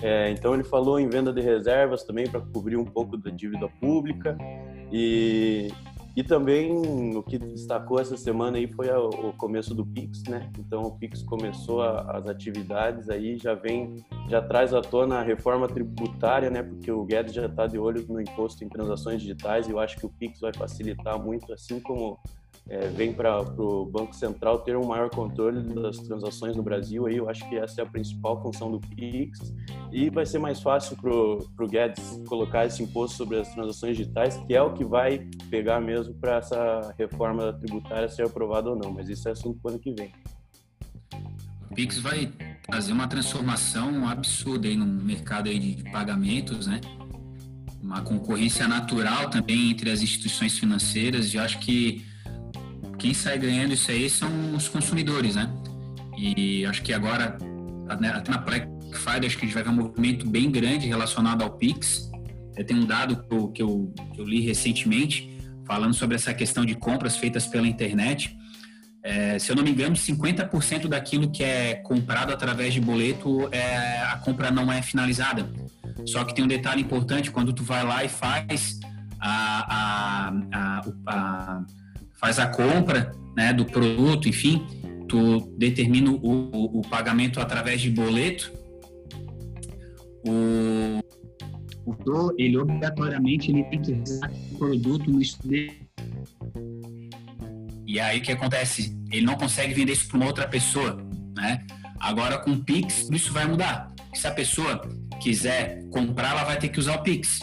É, 0.03 0.31
então 0.31 0.53
ele 0.53 0.65
falou 0.65 0.99
em 0.99 1.09
venda 1.09 1.33
de 1.33 1.41
reservas 1.41 2.03
também 2.03 2.29
para 2.29 2.41
cobrir 2.41 2.77
um 2.77 2.85
pouco 2.85 3.17
da 3.17 3.31
dívida 3.31 3.69
pública 3.81 4.37
e, 4.91 5.69
e 6.17 6.25
também 6.25 7.15
o 7.15 7.23
que 7.23 7.39
destacou 7.39 8.01
essa 8.01 8.17
semana 8.17 8.57
aí 8.57 8.67
foi 8.67 8.89
o 8.91 9.33
começo 9.35 9.75
do 9.75 9.87
Pix, 9.87 10.25
né? 10.25 10.51
Então 10.59 10.83
o 10.83 10.99
Pix 10.99 11.23
começou 11.23 11.83
a, 11.83 12.17
as 12.17 12.27
atividades 12.27 13.09
aí, 13.09 13.39
já 13.39 13.55
vem, 13.55 13.97
já 14.29 14.43
traz 14.43 14.75
à 14.75 14.81
tona 14.81 15.21
a 15.21 15.23
reforma 15.23 15.69
tributária, 15.69 16.51
né? 16.51 16.65
Porque 16.65 16.91
o 16.91 17.05
Guedes 17.05 17.35
já 17.35 17.47
está 17.47 17.69
de 17.69 17.79
olho 17.79 18.05
no 18.09 18.21
imposto 18.21 18.65
em 18.65 18.69
transações 18.69 19.21
digitais 19.21 19.69
e 19.69 19.71
eu 19.71 19.79
acho 19.79 19.99
que 19.99 20.07
o 20.07 20.11
Pix 20.11 20.41
vai 20.41 20.53
facilitar 20.53 21.23
muito, 21.23 21.53
assim 21.53 21.79
como 21.79 22.19
é, 22.69 22.89
vem 22.89 23.13
para 23.13 23.41
o 23.61 23.87
Banco 23.87 24.15
Central 24.15 24.61
ter 24.61 24.77
um 24.77 24.87
maior 24.87 25.11
controle 25.11 25.63
das 25.75 25.97
transações 25.99 26.57
no 26.57 26.63
Brasil. 26.63 27.07
Aí 27.07 27.17
eu 27.17 27.29
acho 27.29 27.49
que 27.49 27.57
essa 27.57 27.81
é 27.81 27.85
a 27.85 27.87
principal 27.87 28.41
função 28.41 28.71
do 28.71 28.81
PIX 28.81 29.55
e 29.91 30.09
vai 30.09 30.25
ser 30.25 30.39
mais 30.39 30.61
fácil 30.61 30.97
para 30.97 31.11
o 31.11 31.69
Guedes 31.69 32.21
colocar 32.29 32.67
esse 32.67 32.83
imposto 32.83 33.17
sobre 33.17 33.41
as 33.41 33.53
transações 33.53 33.97
digitais, 33.97 34.37
que 34.47 34.55
é 34.55 34.63
o 34.63 34.73
que 34.73 34.85
vai 34.85 35.29
pegar 35.51 35.81
mesmo 35.81 36.15
para 36.15 36.37
essa 36.37 36.95
reforma 36.99 37.53
tributária 37.53 38.09
ser 38.09 38.27
aprovada 38.27 38.71
ou 38.71 38.77
não. 38.77 38.93
Mas 38.93 39.09
isso 39.09 39.29
é 39.29 39.33
assunto 39.33 39.59
para 39.61 39.71
o 39.71 39.75
ano 39.75 39.83
que 39.83 39.93
vem. 39.93 40.13
O 41.71 41.75
Pix 41.75 41.99
vai 41.99 42.33
trazer 42.67 42.93
uma 42.93 43.09
transformação 43.09 44.09
absurda 44.09 44.69
aí 44.69 44.77
no 44.77 44.87
mercado 44.87 45.49
aí 45.49 45.59
de 45.59 45.91
pagamentos, 45.91 46.67
né? 46.67 46.81
Uma 47.83 48.01
concorrência 48.03 48.69
natural 48.69 49.29
também 49.29 49.73
entre 49.73 49.91
as 49.91 50.01
instituições 50.01 50.57
financeiras. 50.57 51.35
E 51.35 51.39
acho 51.39 51.59
que 51.59 52.12
quem 53.03 53.13
sai 53.13 53.37
ganhando 53.37 53.75
isso 53.75 53.91
aí 53.91 54.09
são 54.09 54.55
os 54.55 54.69
consumidores, 54.69 55.35
né? 55.35 55.53
E 56.17 56.65
acho 56.65 56.83
que 56.83 56.93
agora, 56.93 57.37
até 57.89 58.31
na 58.31 58.39
Black 58.39 58.69
Friday, 58.93 59.27
acho 59.27 59.37
que 59.37 59.45
a 59.45 59.49
gente 59.49 59.55
vai 59.55 59.65
ver 59.65 59.71
um 59.71 59.75
movimento 59.75 60.25
bem 60.25 60.49
grande 60.49 60.87
relacionado 60.87 61.43
ao 61.43 61.51
Pix. 61.51 62.09
Tem 62.65 62.77
um 62.77 62.87
dado 62.87 63.25
que 63.25 63.35
eu, 63.35 63.49
que 63.49 63.63
eu, 63.63 63.93
que 64.15 64.21
eu 64.21 64.25
li 64.25 64.41
recentemente, 64.43 65.37
falando 65.67 65.95
sobre 65.95 66.15
essa 66.15 66.33
questão 66.33 66.65
de 66.65 66.77
compras 66.77 67.17
feitas 67.17 67.45
pela 67.45 67.67
internet. 67.67 68.39
É, 69.03 69.37
se 69.37 69.51
eu 69.51 69.57
não 69.57 69.65
me 69.65 69.73
engano, 69.73 69.97
50% 69.97 70.87
daquilo 70.87 71.29
que 71.29 71.43
é 71.43 71.75
comprado 71.75 72.33
através 72.33 72.73
de 72.73 72.81
boleto, 72.81 73.49
é, 73.51 74.01
a 74.03 74.17
compra 74.19 74.53
não 74.53 74.71
é 74.71 74.81
finalizada. 74.81 75.51
Só 76.07 76.23
que 76.25 76.33
tem 76.33 76.45
um 76.45 76.49
detalhe 76.49 76.83
importante, 76.83 77.33
quando 77.33 77.53
tu 77.53 77.65
vai 77.65 77.85
lá 77.85 78.05
e 78.05 78.09
faz 78.09 78.79
a, 79.19 80.29
a, 80.29 80.33
a, 80.53 80.83
a 81.09 81.63
faz 82.23 82.39
a 82.39 82.47
compra 82.47 83.13
né, 83.37 83.53
do 83.53 83.65
produto, 83.65 84.29
enfim, 84.29 84.65
tu 85.09 85.53
determina 85.59 86.13
o, 86.13 86.79
o 86.79 86.83
pagamento 86.83 87.41
através 87.41 87.81
de 87.81 87.91
boleto, 87.91 88.53
o, 90.25 91.01
o 91.85 92.33
ele 92.39 92.57
obrigatoriamente 92.57 93.51
ele 93.51 93.65
tem 93.65 93.83
que 93.83 93.93
o 94.55 94.59
produto 94.59 95.11
no 95.11 95.21
estúdio 95.21 95.75
e 97.85 97.99
aí 97.99 98.21
o 98.21 98.23
que 98.23 98.31
acontece? 98.31 98.97
Ele 99.11 99.27
não 99.27 99.35
consegue 99.35 99.75
vender 99.75 99.93
isso 99.93 100.07
para 100.07 100.17
uma 100.17 100.27
outra 100.27 100.47
pessoa, 100.47 100.97
né? 101.37 101.67
Agora 101.99 102.39
com 102.39 102.53
o 102.53 102.65
Pix 102.65 103.11
isso 103.11 103.33
vai 103.33 103.47
mudar. 103.47 103.93
Se 104.15 104.29
a 104.29 104.31
pessoa 104.31 104.81
quiser 105.21 105.83
comprar, 105.91 106.31
ela 106.31 106.45
vai 106.45 106.57
ter 106.57 106.69
que 106.69 106.79
usar 106.79 106.95
o 106.95 107.03
Pix, 107.03 107.41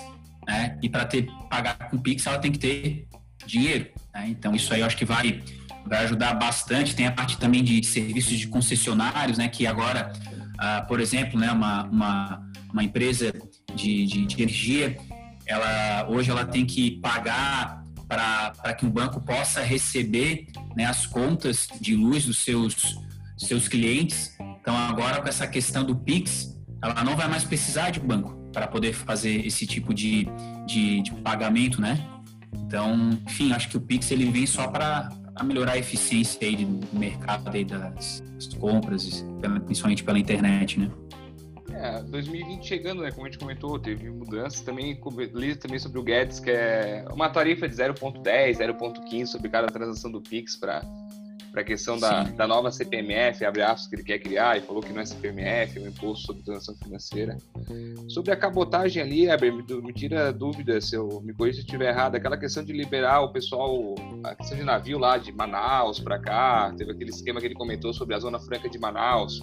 né? 0.47 0.79
E 0.81 0.87
para 0.87 1.03
ter 1.05 1.27
pagar 1.49 1.89
com 1.89 1.97
o 1.97 2.01
Pix, 2.01 2.25
ela 2.25 2.39
tem 2.39 2.51
que 2.51 2.59
ter 2.59 3.07
dinheiro. 3.45 3.87
Né? 4.13 4.27
Então, 4.29 4.55
isso 4.55 4.73
aí 4.73 4.81
eu 4.81 4.85
acho 4.85 4.97
que 4.97 5.05
vai, 5.05 5.41
vai 5.85 6.03
ajudar 6.03 6.33
bastante. 6.33 6.95
Tem 6.95 7.07
a 7.07 7.11
parte 7.11 7.37
também 7.37 7.63
de 7.63 7.83
serviços 7.85 8.37
de 8.37 8.47
concessionários, 8.47 9.37
né? 9.37 9.47
que 9.47 9.65
agora, 9.67 10.11
ah, 10.57 10.81
por 10.87 10.99
exemplo, 10.99 11.39
né, 11.39 11.51
uma, 11.51 11.83
uma, 11.85 12.51
uma 12.71 12.83
empresa 12.83 13.33
de, 13.75 14.05
de, 14.05 14.25
de 14.25 14.41
energia, 14.41 14.97
ela, 15.45 16.07
hoje 16.07 16.29
ela 16.29 16.45
tem 16.45 16.65
que 16.65 16.91
pagar 16.99 17.83
para 18.07 18.73
que 18.73 18.85
o 18.85 18.89
banco 18.89 19.21
possa 19.21 19.61
receber 19.61 20.47
né, 20.75 20.85
as 20.85 21.05
contas 21.05 21.67
de 21.79 21.95
luz 21.95 22.25
dos 22.25 22.39
seus, 22.39 22.97
seus 23.37 23.67
clientes. 23.67 24.35
Então, 24.61 24.75
agora 24.75 25.21
com 25.21 25.27
essa 25.27 25.45
questão 25.45 25.83
do 25.83 25.95
PIX, 25.95 26.57
ela 26.83 27.03
não 27.03 27.15
vai 27.15 27.27
mais 27.27 27.43
precisar 27.43 27.91
de 27.91 27.99
banco 27.99 28.33
para 28.51 28.67
poder 28.67 28.93
fazer 28.93 29.45
esse 29.45 29.67
tipo 29.67 29.93
de, 29.93 30.27
de, 30.65 31.01
de 31.03 31.11
pagamento, 31.21 31.79
né? 31.79 32.03
Então, 32.53 33.17
enfim, 33.25 33.51
acho 33.51 33.69
que 33.69 33.77
o 33.77 33.81
Pix 33.81 34.11
ele 34.11 34.25
vem 34.25 34.45
só 34.45 34.67
para 34.67 35.09
melhorar 35.43 35.73
a 35.73 35.77
eficiência 35.77 36.47
aí 36.47 36.65
do 36.65 36.97
mercado 36.97 37.49
aí 37.49 37.63
das, 37.63 38.23
das 38.33 38.53
compras, 38.55 39.25
principalmente 39.65 40.03
pela 40.03 40.19
internet, 40.19 40.79
né? 40.79 40.91
É, 41.71 42.03
2020 42.03 42.67
chegando, 42.67 43.01
né? 43.01 43.11
Como 43.11 43.25
a 43.25 43.29
gente 43.29 43.39
comentou, 43.39 43.79
teve 43.79 44.09
mudanças 44.09 44.61
também, 44.61 44.99
li 45.33 45.55
também 45.55 45.79
sobre 45.79 45.99
o 45.99 46.03
Guedes, 46.03 46.39
que 46.39 46.49
é 46.51 47.05
uma 47.11 47.29
tarifa 47.29 47.69
de 47.69 47.75
0.10, 47.75 48.57
0.15 48.57 49.25
sobre 49.27 49.49
cada 49.49 49.67
transação 49.67 50.11
do 50.11 50.21
Pix 50.21 50.57
para 50.57 50.81
para 51.51 51.61
a 51.61 51.63
questão 51.63 51.97
da, 51.97 52.23
da 52.23 52.47
nova 52.47 52.71
CPMF, 52.71 53.43
abre 53.45 53.61
aspas, 53.61 53.87
que 53.87 53.95
ele 53.95 54.03
quer 54.03 54.19
criar, 54.19 54.57
e 54.57 54.61
falou 54.61 54.81
que 54.81 54.93
não 54.93 55.01
é 55.01 55.05
CPMF, 55.05 55.77
é 55.77 55.81
um 55.81 55.87
imposto 55.87 56.27
sobre 56.27 56.43
transação 56.43 56.75
financeira. 56.75 57.37
Sobre 58.07 58.31
a 58.31 58.35
cabotagem 58.35 59.01
ali, 59.01 59.29
Eber, 59.29 59.53
me, 59.53 59.63
me 59.81 59.93
tira 59.93 60.31
dúvida 60.31 60.79
se 60.81 60.95
eu 60.95 61.21
me 61.21 61.33
corrija 61.33 61.57
se 61.57 61.65
estiver 61.65 61.89
errado, 61.89 62.15
aquela 62.15 62.37
questão 62.37 62.63
de 62.63 62.73
liberar 62.73 63.21
o 63.21 63.31
pessoal, 63.31 63.95
a 64.23 64.35
questão 64.35 64.57
de 64.57 64.63
navio 64.63 64.97
lá 64.97 65.17
de 65.17 65.31
Manaus 65.31 65.99
para 65.99 66.19
cá, 66.19 66.73
teve 66.77 66.91
aquele 66.91 67.09
esquema 67.09 67.39
que 67.39 67.47
ele 67.47 67.55
comentou 67.55 67.93
sobre 67.93 68.15
a 68.15 68.19
Zona 68.19 68.39
Franca 68.39 68.69
de 68.69 68.77
Manaus, 68.77 69.41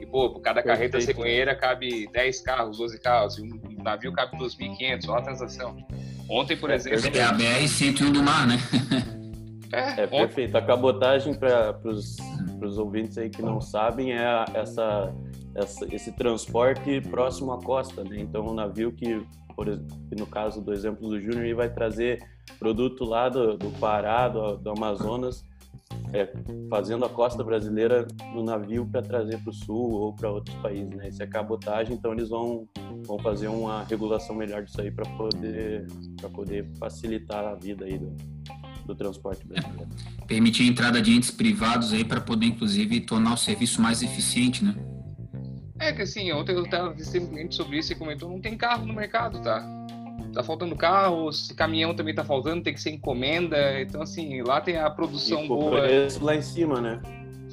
e 0.00 0.06
pô, 0.06 0.30
por 0.30 0.40
cada 0.40 0.62
carreta 0.62 1.00
cegonheira 1.00 1.54
cabe 1.54 2.08
10 2.12 2.40
carros, 2.42 2.78
12 2.78 3.00
carros, 3.00 3.38
e 3.38 3.42
um 3.42 3.82
navio 3.82 4.12
cabe 4.12 4.36
2.500, 4.36 5.08
olha 5.08 5.18
a 5.18 5.22
transação. 5.22 5.76
Ontem, 6.28 6.56
por 6.56 6.70
exemplo... 6.70 7.00
É 7.14 7.22
a 7.22 7.34
BR-101 7.34 8.12
do 8.12 8.22
mar, 8.22 8.46
né? 8.46 8.56
É, 9.72 10.02
é 10.02 10.06
perfeito. 10.06 10.56
A 10.56 10.62
cabotagem 10.62 11.34
para 11.34 11.78
os 11.84 12.78
ouvintes 12.78 13.16
aí 13.16 13.30
que 13.30 13.40
não 13.40 13.60
sabem 13.60 14.12
é 14.12 14.44
essa, 14.54 15.14
essa, 15.54 15.94
esse 15.94 16.12
transporte 16.12 17.00
próximo 17.00 17.52
à 17.52 17.58
costa. 17.58 18.04
Né? 18.04 18.20
Então, 18.20 18.46
um 18.46 18.54
navio 18.54 18.92
que, 18.92 19.26
por 19.56 19.66
no 19.66 20.26
caso 20.26 20.60
do 20.60 20.72
exemplo 20.72 21.08
do 21.08 21.20
Júnior, 21.20 21.44
ele 21.44 21.54
vai 21.54 21.70
trazer 21.70 22.22
produto 22.58 23.04
lá 23.04 23.28
do, 23.28 23.56
do 23.56 23.70
Pará, 23.78 24.28
do, 24.28 24.58
do 24.58 24.70
Amazonas, 24.70 25.44
é, 26.12 26.30
fazendo 26.68 27.04
a 27.04 27.08
costa 27.08 27.42
brasileira 27.42 28.06
no 28.34 28.42
navio 28.42 28.86
para 28.86 29.00
trazer 29.00 29.38
para 29.38 29.50
o 29.50 29.52
sul 29.52 29.92
ou 29.92 30.14
para 30.14 30.30
outros 30.30 30.54
países, 30.56 30.90
né? 30.94 31.08
Isso 31.08 31.22
é 31.22 31.26
cabotagem, 31.26 31.96
então 31.96 32.12
eles 32.12 32.28
vão, 32.28 32.68
vão 33.06 33.18
fazer 33.18 33.48
uma 33.48 33.84
regulação 33.84 34.34
melhor 34.34 34.62
disso 34.62 34.80
aí 34.80 34.90
para 34.90 35.08
poder 35.16 35.86
para 36.18 36.28
poder 36.28 36.70
facilitar 36.78 37.44
a 37.44 37.54
vida 37.54 37.84
aí 37.84 37.98
do, 37.98 38.14
do 38.86 38.94
transporte 38.94 39.46
brasileiro. 39.46 39.88
É, 40.20 40.24
permitir 40.26 40.64
a 40.64 40.66
entrada 40.66 41.00
de 41.00 41.12
entes 41.12 41.30
privados 41.30 41.92
aí 41.92 42.04
para 42.04 42.20
poder, 42.20 42.46
inclusive, 42.46 43.00
tornar 43.00 43.34
o 43.34 43.36
serviço 43.36 43.80
mais 43.80 44.02
eficiente, 44.02 44.64
né? 44.64 44.74
É 45.78 45.92
que 45.92 46.02
assim, 46.02 46.30
ontem 46.32 46.52
eu 46.52 46.62
estava 46.62 46.90
vendo 46.90 47.28
cliente 47.28 47.54
sobre 47.54 47.78
isso 47.78 47.92
e 47.92 47.96
comentou, 47.96 48.30
não 48.30 48.40
tem 48.40 48.56
carro 48.56 48.86
no 48.86 48.94
mercado, 48.94 49.42
tá? 49.42 49.66
Tá 50.32 50.42
faltando 50.42 50.76
carros, 50.76 51.52
caminhão 51.52 51.94
também 51.94 52.14
tá 52.14 52.24
faltando, 52.24 52.62
tem 52.62 52.72
que 52.72 52.80
ser 52.80 52.90
encomenda, 52.90 53.80
então 53.80 54.00
assim, 54.00 54.40
lá 54.42 54.60
tem 54.60 54.78
a 54.78 54.88
produção 54.88 55.44
e 55.44 55.48
boa. 55.48 55.82
preço 55.82 56.24
lá 56.24 56.36
em 56.36 56.42
cima, 56.42 56.80
né? 56.80 57.00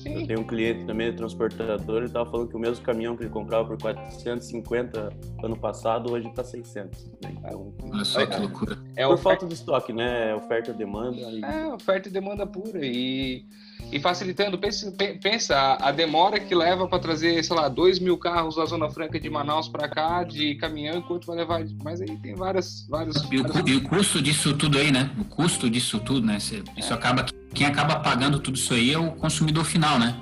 Sim. 0.02 0.22
Eu 0.22 0.28
tenho 0.28 0.40
um 0.40 0.44
cliente 0.46 0.86
também, 0.86 1.14
transportador, 1.14 1.98
ele 1.98 2.06
estava 2.06 2.30
falando 2.30 2.48
que 2.48 2.56
o 2.56 2.60
mesmo 2.60 2.84
caminhão 2.84 3.18
que 3.18 3.24
ele 3.24 3.30
comprava 3.30 3.68
por 3.68 3.78
450 3.78 5.10
ano 5.44 5.58
passado, 5.58 6.14
hoje 6.14 6.28
está 6.28 6.42
600. 6.42 7.06
Né? 7.22 7.36
Então, 7.38 7.74
Olha 7.92 8.06
só 8.06 8.26
que 8.26 8.40
loucura. 8.40 8.78
É 8.96 9.06
por 9.06 9.18
falta 9.18 9.46
de 9.46 9.54
estoque, 9.54 9.92
né? 9.92 10.34
Oferta 10.36 10.72
e 10.72 10.74
demanda. 10.74 11.18
E... 11.18 11.44
É, 11.44 11.68
oferta 11.68 12.08
e 12.08 12.12
demanda 12.12 12.48
pura. 12.48 12.80
E, 12.82 13.44
e 13.92 14.00
facilitando, 14.00 14.58
pensa, 14.58 14.94
pensa 15.22 15.78
a 15.82 15.92
demora 15.92 16.40
que 16.40 16.56
leva 16.56 16.88
para 16.88 17.00
trazer, 17.00 17.44
sei 17.44 17.56
lá, 17.56 17.68
2 17.68 18.00
mil 18.00 18.18
carros 18.18 18.56
da 18.56 18.66
Zona 18.66 18.90
Franca 18.90 19.20
de 19.20 19.30
Manaus 19.30 19.68
para 19.68 19.90
cá, 19.90 20.24
de 20.24 20.56
caminhão, 20.56 21.00
enquanto 21.00 21.28
vai 21.28 21.36
levar. 21.36 21.62
Mas 21.84 22.00
aí 22.00 22.16
tem 22.20 22.36
várias. 22.36 22.88
várias, 22.90 23.18
e, 23.30 23.38
o, 23.38 23.44
várias... 23.44 23.70
e 23.70 23.76
o 23.76 23.84
custo 23.84 24.22
disso 24.22 24.56
tudo 24.56 24.78
aí, 24.78 24.94
né? 24.94 25.12
O 25.20 25.26
custo 25.26 25.70
disso 25.70 26.00
tudo, 26.00 26.26
né? 26.26 26.38
Isso 26.38 26.56
é. 26.56 26.94
acaba 26.94 27.26
quem 27.54 27.66
acaba 27.66 28.00
pagando 28.00 28.40
tudo 28.40 28.56
isso 28.56 28.74
aí 28.74 28.94
é 28.94 28.98
o 28.98 29.12
consumidor 29.12 29.66
final, 29.66 30.00
né? 30.00 30.16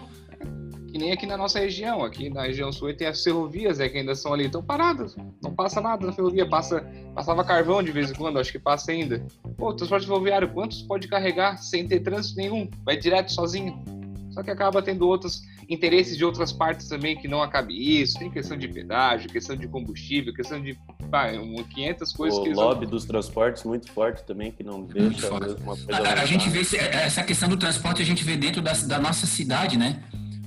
Que 0.91 0.97
nem 0.97 1.11
aqui 1.11 1.25
na 1.25 1.37
nossa 1.37 1.59
região, 1.59 2.03
aqui 2.03 2.29
na 2.29 2.43
região 2.43 2.71
sul 2.71 2.93
tem 2.93 3.07
as 3.07 3.21
ferrovias, 3.21 3.79
é 3.79 3.89
que 3.89 3.97
ainda 3.97 4.15
são 4.15 4.33
ali, 4.33 4.45
estão 4.45 4.63
paradas, 4.63 5.15
não 5.43 5.53
passa 5.53 5.81
nada 5.81 6.05
na 6.05 6.13
ferrovia, 6.13 6.47
passa, 6.47 6.81
passava 7.13 7.43
carvão 7.43 7.83
de 7.83 7.91
vez 7.91 8.09
em 8.09 8.15
quando, 8.15 8.39
acho 8.39 8.51
que 8.51 8.59
passa 8.59 8.91
ainda. 8.91 9.25
Pô, 9.57 9.73
transporte 9.73 10.07
ferroviário, 10.07 10.49
quantos 10.53 10.81
pode 10.81 11.07
carregar 11.07 11.57
sem 11.57 11.87
ter 11.87 11.99
trânsito 11.99 12.37
nenhum? 12.37 12.69
Vai 12.83 12.97
direto 12.97 13.31
sozinho. 13.31 13.83
Só 14.31 14.41
que 14.41 14.51
acaba 14.51 14.81
tendo 14.81 15.07
outras 15.07 15.41
interesses 15.69 16.17
de 16.17 16.23
outras 16.23 16.51
partes 16.51 16.87
também 16.87 17.17
que 17.17 17.27
não 17.27 17.41
acabe 17.41 17.73
isso. 17.73 18.17
Tem 18.17 18.29
questão 18.29 18.57
de 18.57 18.67
pedágio, 18.67 19.29
questão 19.29 19.55
de 19.55 19.67
combustível, 19.67 20.33
questão 20.33 20.61
de 20.61 20.77
pá, 21.11 21.31
500 21.31 22.13
coisas. 22.13 22.39
O 22.39 22.43
que 22.43 22.53
lobby 22.53 22.85
dos 22.85 23.05
transportes 23.05 23.63
muito 23.63 23.91
forte 23.91 24.23
também, 24.23 24.51
que 24.51 24.63
não 24.63 24.83
deixa 24.83 25.29
uma 25.29 25.39
coisa. 25.39 25.57
A, 25.91 26.21
a 26.21 26.25
gente 26.25 26.49
vê 26.49 26.61
essa 26.77 27.23
questão 27.23 27.49
do 27.49 27.57
transporte, 27.57 28.01
a 28.01 28.05
gente 28.05 28.23
vê 28.23 28.37
dentro 28.37 28.61
da, 28.61 28.73
da 28.73 28.99
nossa 28.99 29.25
cidade, 29.25 29.77
né? 29.77 30.01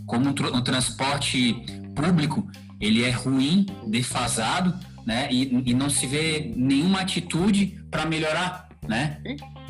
Como 0.06 0.26
um, 0.26 0.56
um 0.56 0.62
transporte 0.62 1.54
público, 1.94 2.48
ele 2.80 3.04
é 3.04 3.10
ruim, 3.10 3.66
defasado, 3.86 4.74
né? 5.06 5.28
E, 5.30 5.70
e 5.70 5.74
não 5.74 5.90
se 5.90 6.06
vê 6.06 6.52
nenhuma 6.56 7.00
atitude 7.00 7.78
para 7.90 8.06
melhorar, 8.06 8.69
né? 8.90 9.18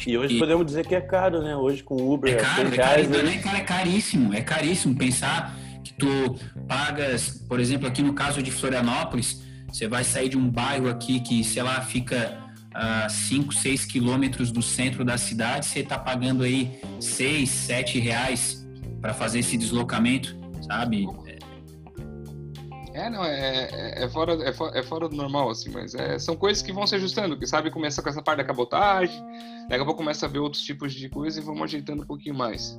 E 0.07 0.17
hoje 0.17 0.37
e... 0.37 0.39
podemos 0.39 0.65
dizer 0.65 0.87
que 0.87 0.95
é 0.95 1.00
caro, 1.00 1.43
né? 1.43 1.55
Hoje 1.55 1.83
com 1.83 1.95
Uber, 1.95 2.33
é 2.33 2.37
caro, 2.37 2.69
é, 2.69 2.77
reais, 2.77 3.07
caro, 3.07 3.23
né? 3.23 3.39
cara, 3.39 3.59
é 3.59 3.61
caríssimo, 3.61 4.35
é 4.35 4.41
caríssimo 4.41 4.97
pensar 4.97 5.55
que 5.85 5.93
tu 5.93 6.37
pagas, 6.67 7.45
por 7.47 7.61
exemplo, 7.61 7.87
aqui 7.87 8.03
no 8.03 8.15
caso 8.15 8.43
de 8.43 8.50
Florianópolis, 8.50 9.43
você 9.69 9.87
vai 9.87 10.03
sair 10.03 10.31
de 10.31 10.39
um 10.39 10.50
bairro 10.50 10.89
aqui 10.89 11.21
que, 11.21 11.45
sei 11.45 11.62
lá, 11.62 11.83
fica 11.83 12.39
a 12.73 13.09
5, 13.09 13.53
6 13.53 13.85
quilômetros 13.85 14.50
do 14.50 14.62
centro 14.62 15.05
da 15.05 15.19
cidade, 15.19 15.67
você 15.67 15.81
está 15.81 15.99
pagando 15.99 16.43
aí 16.43 16.81
6, 16.99 17.49
7 17.49 17.99
reais 18.00 18.67
para 19.03 19.12
fazer 19.12 19.41
esse 19.41 19.57
deslocamento, 19.57 20.35
sabe? 20.67 21.07
É, 22.93 23.09
não, 23.09 23.25
é, 23.25 23.69
é, 23.73 24.05
é, 24.05 24.09
fora, 24.09 24.33
é, 24.43 24.53
fora, 24.53 24.79
é 24.79 24.83
fora 24.83 25.09
do 25.09 25.17
normal, 25.17 25.51
assim, 25.51 25.71
mas 25.71 25.95
é, 25.95 26.19
são 26.19 26.37
coisas 26.37 26.63
que 26.63 26.73
vão 26.73 26.87
se 26.87 26.97
ajustando, 26.97 27.39
que 27.39 27.47
sabe, 27.47 27.71
começa 27.71 28.03
com 28.03 28.09
essa 28.09 28.21
parte 28.21 28.39
da 28.39 28.45
cabotagem, 28.45 29.23
daqui 29.69 29.83
a 29.83 29.85
pouco 29.85 29.99
começa 29.99 30.27
a 30.27 30.29
ver 30.29 30.41
outros 30.41 30.63
tipos 30.63 30.93
de 30.93 31.09
coisas 31.09 31.43
e 31.43 31.47
vamos 31.47 31.63
ajeitando 31.63 32.03
um 32.03 32.07
pouquinho 32.07 32.35
mais. 32.35 32.79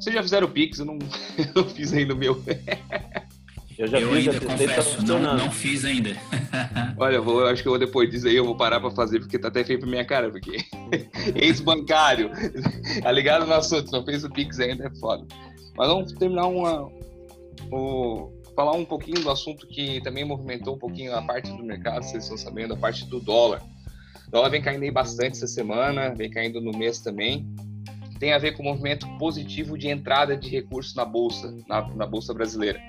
Vocês 0.00 0.14
já 0.14 0.22
fizeram 0.22 0.46
o 0.46 0.50
Pix, 0.50 0.78
eu 0.78 0.86
não, 0.86 0.98
eu 1.38 1.62
não 1.62 1.68
fiz 1.68 1.92
ainda 1.92 2.14
o 2.14 2.16
meu. 2.16 2.42
Eu 3.78 3.86
já 3.88 4.00
eu 4.00 4.10
fiz, 4.10 4.28
ainda 4.28 4.46
confesso, 4.46 5.06
não, 5.06 5.36
não 5.36 5.50
fiz 5.50 5.84
ainda. 5.84 6.16
Olha, 6.96 7.16
eu, 7.16 7.22
vou, 7.22 7.42
eu 7.42 7.48
acho 7.48 7.60
que 7.60 7.68
eu 7.68 7.72
vou 7.72 7.78
depois 7.78 8.08
disso 8.08 8.26
aí, 8.26 8.34
eu 8.34 8.44
vou 8.46 8.56
parar 8.56 8.80
pra 8.80 8.90
fazer, 8.90 9.20
porque 9.20 9.38
tá 9.38 9.48
até 9.48 9.62
feio 9.62 9.78
pra 9.78 9.86
minha 9.86 10.02
cara, 10.02 10.30
porque 10.30 10.64
ex-bancário, 11.34 12.30
tá 13.02 13.12
ligado 13.12 13.44
no 13.44 13.52
assunto, 13.52 13.92
não 13.92 14.02
fez 14.02 14.24
o 14.24 14.30
Pix 14.30 14.58
ainda, 14.60 14.86
é 14.86 14.98
foda. 14.98 15.26
Mas 15.76 15.88
vamos 15.88 16.12
terminar 16.12 16.46
uma, 16.46 16.90
o, 17.70 18.32
falar 18.56 18.72
um 18.72 18.86
pouquinho 18.86 19.20
do 19.20 19.30
assunto 19.30 19.66
que 19.68 20.00
também 20.00 20.24
movimentou 20.24 20.74
um 20.74 20.78
pouquinho 20.78 21.14
a 21.14 21.20
parte 21.20 21.52
do 21.52 21.62
mercado, 21.62 22.02
vocês 22.02 22.24
estão 22.24 22.38
sabendo, 22.38 22.72
a 22.72 22.76
parte 22.76 23.04
do 23.04 23.20
dólar. 23.20 23.62
O 24.26 24.30
dólar 24.30 24.48
vem 24.48 24.62
caindo 24.62 24.82
aí 24.82 24.90
bastante 24.90 25.32
essa 25.36 25.46
semana, 25.46 26.14
vem 26.14 26.30
caindo 26.30 26.60
no 26.60 26.72
mês 26.72 27.00
também. 27.00 27.46
Tem 28.18 28.32
a 28.32 28.38
ver 28.38 28.56
com 28.56 28.62
o 28.62 28.64
movimento 28.64 29.06
positivo 29.18 29.76
de 29.76 29.88
entrada 29.88 30.34
de 30.34 30.48
recursos 30.48 30.94
na 30.94 31.04
bolsa, 31.04 31.54
na, 31.68 31.86
na 31.94 32.06
bolsa 32.06 32.32
brasileira. 32.32 32.80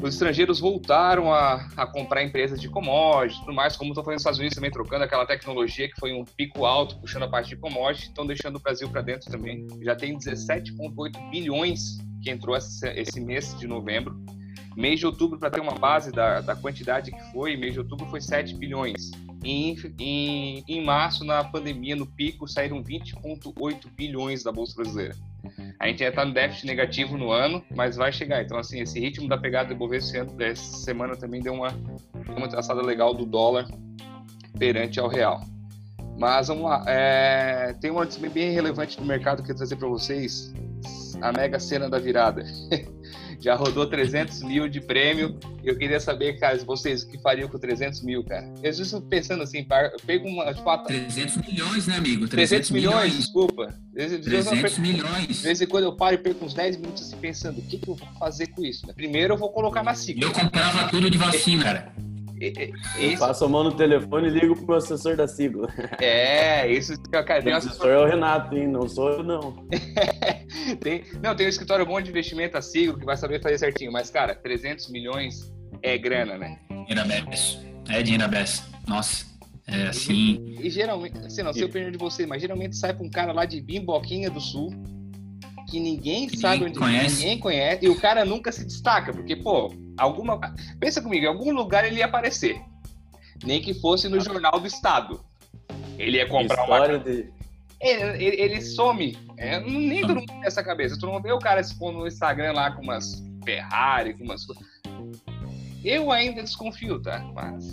Os 0.00 0.14
estrangeiros 0.14 0.60
voltaram 0.60 1.32
a, 1.32 1.66
a 1.74 1.86
comprar 1.86 2.22
empresas 2.22 2.60
de 2.60 2.68
commodities, 2.68 3.40
tudo 3.40 3.54
mais, 3.54 3.74
como 3.74 3.90
estão 3.90 4.04
fazendo 4.04 4.14
nos 4.16 4.20
Estados 4.20 4.38
Unidos 4.38 4.54
também, 4.54 4.70
trocando 4.70 5.02
aquela 5.02 5.26
tecnologia 5.26 5.88
que 5.88 5.98
foi 5.98 6.12
um 6.12 6.24
pico 6.24 6.66
alto, 6.66 7.00
puxando 7.00 7.24
a 7.24 7.28
parte 7.28 7.48
de 7.48 7.56
commodities, 7.56 8.08
estão 8.08 8.24
deixando 8.24 8.56
o 8.56 8.60
Brasil 8.60 8.88
para 8.90 9.00
dentro 9.00 9.28
também. 9.30 9.66
Já 9.82 9.96
tem 9.96 10.16
17,8 10.16 11.30
bilhões 11.30 11.98
que 12.22 12.30
entrou 12.30 12.54
esse 12.54 13.20
mês 13.20 13.58
de 13.58 13.66
novembro 13.66 14.14
Mês 14.78 15.00
de 15.00 15.06
outubro, 15.06 15.36
para 15.40 15.50
ter 15.50 15.60
uma 15.60 15.74
base 15.74 16.12
da, 16.12 16.40
da 16.40 16.54
quantidade 16.54 17.10
que 17.10 17.32
foi, 17.32 17.56
mês 17.56 17.72
de 17.72 17.80
outubro 17.80 18.06
foi 18.06 18.20
7 18.20 18.54
bilhões. 18.54 19.10
Em, 19.42 19.76
em, 19.98 20.64
em 20.68 20.84
março, 20.84 21.24
na 21.24 21.42
pandemia, 21.42 21.96
no 21.96 22.06
pico, 22.06 22.46
saíram 22.46 22.80
20,8 22.80 23.88
bilhões 23.96 24.44
da 24.44 24.52
Bolsa 24.52 24.76
Brasileira. 24.76 25.16
A 25.80 25.88
gente 25.88 25.98
já 25.98 26.10
está 26.10 26.24
no 26.24 26.32
déficit 26.32 26.66
negativo 26.66 27.18
no 27.18 27.32
ano, 27.32 27.60
mas 27.74 27.96
vai 27.96 28.12
chegar. 28.12 28.40
Então, 28.40 28.56
assim, 28.56 28.80
esse 28.80 29.00
ritmo 29.00 29.28
da 29.28 29.36
pegada 29.36 29.66
do 29.66 29.74
Ibovespa 29.74 30.24
essa 30.38 30.76
semana 30.76 31.16
também 31.16 31.42
deu 31.42 31.54
uma, 31.54 31.74
uma 32.36 32.48
traçada 32.48 32.80
legal 32.80 33.12
do 33.12 33.26
dólar 33.26 33.66
perante 34.60 35.00
ao 35.00 35.08
real. 35.08 35.40
Mas 36.16 36.46
vamos 36.46 36.62
lá. 36.62 36.84
É, 36.86 37.74
tem 37.80 37.90
uma 37.90 38.02
notícia 38.02 38.30
bem 38.30 38.52
relevante 38.52 38.96
do 38.96 39.04
mercado 39.04 39.42
que 39.42 39.50
eu 39.50 39.56
trazer 39.56 39.74
para 39.74 39.88
vocês. 39.88 40.54
A 41.20 41.32
mega 41.32 41.58
cena 41.58 41.90
da 41.90 41.98
virada. 41.98 42.44
já 43.40 43.54
rodou 43.54 43.86
300 43.86 44.42
mil 44.42 44.68
de 44.68 44.80
prêmio. 44.80 45.38
E 45.62 45.68
eu 45.68 45.76
queria 45.76 46.00
saber, 46.00 46.38
cara, 46.38 46.58
vocês 46.64 47.02
o 47.02 47.10
que 47.10 47.18
fariam 47.18 47.48
com 47.48 47.58
300 47.58 48.02
mil, 48.02 48.24
cara? 48.24 48.52
Eu 48.62 48.70
estou 48.70 49.00
pensando 49.00 49.42
assim, 49.42 49.66
eu 49.68 50.00
pego 50.06 50.28
uma. 50.28 50.52
Tipo, 50.52 50.78
300 50.78 51.36
milhões, 51.36 51.86
né, 51.86 51.96
amigo? 51.96 52.28
300, 52.28 52.68
300 52.68 52.70
milhões, 52.70 52.94
milhões, 52.94 53.16
desculpa. 53.16 53.74
300 53.94 54.78
milhões. 54.78 55.26
De 55.26 55.42
vez 55.42 55.60
em 55.60 55.66
quando 55.66 55.84
eu 55.84 55.92
paro 55.96 56.14
e 56.14 56.18
perco 56.18 56.44
uns 56.44 56.54
10 56.54 56.76
minutos 56.76 57.02
assim, 57.02 57.16
pensando, 57.16 57.58
o 57.58 57.62
que, 57.62 57.78
que 57.78 57.88
eu 57.88 57.94
vou 57.94 58.08
fazer 58.18 58.48
com 58.48 58.64
isso? 58.64 58.86
Né? 58.86 58.92
Primeiro 58.92 59.34
eu 59.34 59.38
vou 59.38 59.50
colocar 59.50 59.82
na 59.82 59.94
sigla. 59.94 60.24
Eu 60.24 60.32
comprava 60.32 60.88
tudo 60.88 61.10
de 61.10 61.18
vacina, 61.18 61.64
cara. 61.64 62.07
Eu 62.40 63.18
passo 63.18 63.44
a 63.44 63.48
mão 63.48 63.64
no 63.64 63.72
telefone 63.72 64.28
e 64.28 64.30
ligo 64.30 64.54
pro 64.54 64.66
meu 64.66 64.76
assessor 64.76 65.16
da 65.16 65.26
sigla. 65.26 65.68
É, 66.00 66.70
isso. 66.70 66.94
Cara, 67.10 67.42
tem 67.42 67.52
o 67.52 67.56
assessor 67.56 67.88
é 67.88 67.98
o 67.98 68.06
Renato, 68.06 68.56
hein? 68.56 68.68
Não 68.68 68.88
sou 68.88 69.10
eu, 69.10 69.22
não. 69.22 69.66
tem, 70.80 71.04
não, 71.22 71.34
tem 71.34 71.46
um 71.46 71.48
escritório 71.48 71.84
bom 71.84 72.00
de 72.00 72.10
investimento, 72.10 72.56
a 72.56 72.62
sigla, 72.62 72.98
que 72.98 73.04
vai 73.04 73.16
saber 73.16 73.42
fazer 73.42 73.58
certinho. 73.58 73.92
Mas, 73.92 74.10
cara, 74.10 74.34
300 74.34 74.90
milhões 74.90 75.52
é 75.82 75.96
grana, 75.98 76.36
né? 76.36 76.58
Dinheiro 76.68 77.00
aberto. 77.00 77.30
É 77.88 78.02
dinheiro 78.02 78.24
aberto. 78.24 78.62
Nossa. 78.86 79.26
É 79.66 79.88
assim. 79.88 80.56
E, 80.58 80.66
e 80.66 80.70
geralmente, 80.70 81.18
assim, 81.18 81.42
não 81.42 81.52
sei 81.52 81.64
a 81.64 81.66
opinião 81.66 81.90
de 81.90 81.98
você, 81.98 82.24
mas 82.26 82.40
geralmente 82.40 82.74
sai 82.74 82.94
pra 82.94 83.04
um 83.04 83.10
cara 83.10 83.32
lá 83.32 83.44
de 83.44 83.60
Bimboquinha 83.60 84.30
do 84.30 84.40
Sul, 84.40 84.72
que 85.68 85.78
ninguém, 85.78 86.22
ninguém 86.22 86.40
sabe 86.40 86.64
onde 86.64 86.78
conhece. 86.78 87.16
ninguém 87.16 87.38
conhece, 87.38 87.84
e 87.84 87.88
o 87.88 88.00
cara 88.00 88.24
nunca 88.24 88.50
se 88.50 88.64
destaca, 88.64 89.12
porque, 89.12 89.36
pô, 89.36 89.72
alguma. 89.96 90.38
Pensa 90.80 91.02
comigo, 91.02 91.24
em 91.24 91.28
algum 91.28 91.52
lugar 91.52 91.84
ele 91.84 91.98
ia 91.98 92.06
aparecer. 92.06 92.60
Nem 93.44 93.60
que 93.60 93.74
fosse 93.74 94.08
no 94.08 94.18
Jornal 94.20 94.58
do 94.58 94.66
Estado. 94.66 95.20
Ele 95.98 96.16
ia 96.16 96.26
comprar 96.26 96.62
História 96.62 96.96
uma. 96.96 97.04
De... 97.04 97.30
Ele, 97.80 98.24
ele, 98.24 98.42
ele 98.42 98.60
some. 98.62 99.16
É, 99.36 99.60
nem 99.60 100.00
todo 100.00 100.16
mundo 100.16 100.26
tem 100.26 100.44
essa 100.44 100.62
cabeça. 100.64 100.98
Todo 100.98 101.12
mundo 101.12 101.22
vê 101.22 101.32
o 101.32 101.38
cara 101.38 101.62
se 101.62 101.78
pondo 101.78 101.98
no 101.98 102.06
Instagram 102.06 102.52
lá 102.52 102.72
com 102.72 102.82
umas 102.82 103.22
Ferrari, 103.44 104.14
com 104.14 104.24
umas 104.24 104.46
Eu 105.84 106.10
ainda 106.10 106.42
desconfio, 106.42 107.00
tá? 107.00 107.20
Mas. 107.34 107.64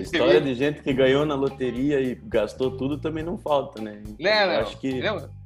História 0.00 0.40
de 0.40 0.54
gente 0.54 0.82
que 0.82 0.92
ganhou 0.92 1.26
na 1.26 1.34
loteria 1.34 2.00
e 2.00 2.14
gastou 2.14 2.76
tudo 2.76 2.98
também 2.98 3.24
não 3.24 3.36
falta, 3.36 3.82
né? 3.82 4.00
Então, 4.06 4.16
não, 4.18 4.46
não. 4.46 4.60
Acho 4.60 4.78
que. 4.78 5.00
Não. 5.00 5.39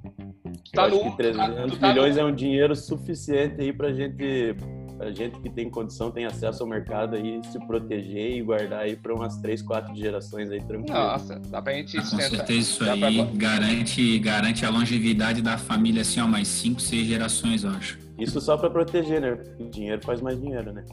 Tá 0.75 0.89
no, 0.89 1.11
que 1.11 1.17
300 1.17 1.79
tá, 1.79 1.89
milhões 1.89 2.17
tá 2.17 2.23
no... 2.23 2.29
é 2.29 2.33
um 2.33 2.35
dinheiro 2.35 2.75
suficiente 2.75 3.61
aí 3.61 3.73
pra 3.73 3.93
gente 3.93 4.57
a 5.01 5.11
gente 5.11 5.41
que 5.41 5.51
tem 5.51 5.69
condição, 5.69 6.11
tem 6.11 6.25
acesso 6.25 6.63
ao 6.63 6.69
mercado 6.69 7.17
aí, 7.17 7.41
se 7.51 7.59
proteger 7.67 8.37
e 8.37 8.43
guardar 8.43 8.81
aí 8.81 8.97
para 8.97 9.13
umas 9.13 9.37
3, 9.39 9.61
4 9.63 9.95
gerações 9.95 10.51
aí 10.51 10.61
tranquilo. 10.61 10.97
Nossa, 10.97 11.41
dá 11.49 11.61
pra 11.61 11.73
gente... 11.75 11.99
Ah, 11.99 12.01
com 12.03 12.21
certeza 12.21 12.53
isso 12.53 12.85
aí 12.85 13.17
pra... 13.17 13.25
garante, 13.35 14.19
garante 14.19 14.65
a 14.65 14.71
longevidade 14.71 15.43
da 15.43 15.59
família, 15.59 16.03
assim, 16.03 16.21
ó, 16.21 16.27
mais 16.27 16.49
5, 16.49 16.81
6 16.81 17.07
gerações, 17.07 17.65
eu 17.65 17.71
acho. 17.71 17.99
Isso 18.19 18.41
só 18.41 18.57
para 18.57 18.71
proteger, 18.71 19.21
né? 19.21 19.37
O 19.59 19.69
dinheiro 19.69 20.01
faz 20.05 20.21
mais 20.21 20.41
dinheiro, 20.41 20.73
né? 20.73 20.85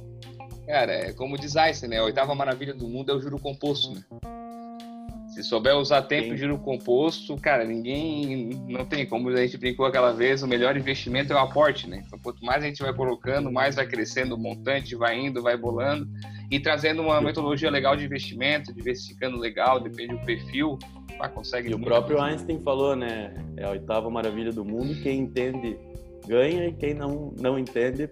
Cara, 0.66 0.92
é 0.92 1.14
como 1.14 1.38
diz 1.38 1.56
Einstein, 1.56 1.90
né? 1.90 2.00
A 2.00 2.04
oitava 2.04 2.34
maravilha 2.34 2.74
do 2.74 2.88
mundo 2.88 3.12
é 3.12 3.16
o 3.16 3.22
juro 3.22 3.38
composto, 3.40 3.94
né? 3.94 4.02
Se 5.32 5.42
souber 5.44 5.78
usar 5.78 6.02
tempo 6.02 6.34
e 6.34 6.38
giro 6.38 6.58
composto, 6.58 7.38
cara, 7.38 7.64
ninguém. 7.64 8.50
Não 8.68 8.86
tem 8.86 9.06
como 9.06 9.30
a 9.30 9.36
gente 9.38 9.58
brincou 9.58 9.86
aquela 9.86 10.12
vez, 10.12 10.44
o 10.44 10.48
melhor 10.48 10.76
investimento 10.76 11.32
é 11.32 11.36
o 11.36 11.40
aporte, 11.40 11.90
né? 11.90 12.04
Então, 12.06 12.20
quanto 12.20 12.44
mais 12.44 12.62
a 12.62 12.68
gente 12.68 12.82
vai 12.82 12.94
colocando, 12.94 13.50
mais 13.50 13.76
vai 13.76 13.88
crescendo 13.88 14.36
o 14.36 14.38
montante, 14.38 14.94
vai 14.94 15.18
indo, 15.18 15.42
vai 15.42 15.56
bolando 15.56 16.06
e 16.52 16.60
trazendo 16.60 17.02
uma 17.02 17.22
metodologia 17.22 17.72
legal 17.72 17.96
de 17.96 18.04
investimento, 18.04 18.74
diversificando 18.74 19.38
legal, 19.38 19.80
depende 19.80 20.18
do 20.18 20.26
perfil, 20.26 20.78
ah, 21.18 21.30
consegue. 21.30 21.70
E 21.70 21.74
o 21.74 21.80
próprio 21.80 22.18
coisa. 22.18 22.34
Einstein 22.34 22.60
falou, 22.60 22.96
né? 22.96 23.34
É 23.56 23.64
a 23.64 23.70
oitava 23.70 24.10
maravilha 24.10 24.52
do 24.52 24.66
mundo, 24.66 25.02
quem 25.02 25.20
entende 25.20 25.78
ganha 26.28 26.68
e 26.68 26.74
quem 26.74 26.94
não, 26.94 27.34
não 27.40 27.58
entende 27.58 28.10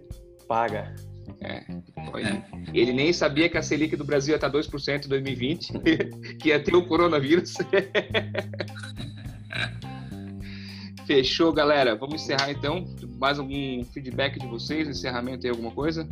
paga. 0.48 0.96
É, 1.42 1.56
é. 1.58 2.44
Ele 2.74 2.94
nem 2.94 3.14
sabia 3.14 3.50
que 3.50 3.58
a 3.58 3.62
Selic 3.62 3.96
do 3.96 4.04
Brasil 4.04 4.32
ia 4.34 4.36
estar 4.36 4.52
2% 4.52 5.06
em 5.06 5.10
2020, 5.10 5.74
que 6.40 6.50
ia 6.50 6.60
ter 6.60 6.76
o 6.76 6.86
coronavírus. 6.86 7.54
Fechou, 11.06 11.52
galera. 11.52 11.96
Vamos 11.96 12.22
encerrar 12.22 12.52
então. 12.52 12.86
Mais 13.20 13.40
algum 13.40 13.84
feedback 13.86 14.40
de 14.40 14.46
vocês? 14.46 14.88
Encerramento 14.88 15.46
aí, 15.46 15.50
alguma 15.50 15.72
coisa? 15.72 16.08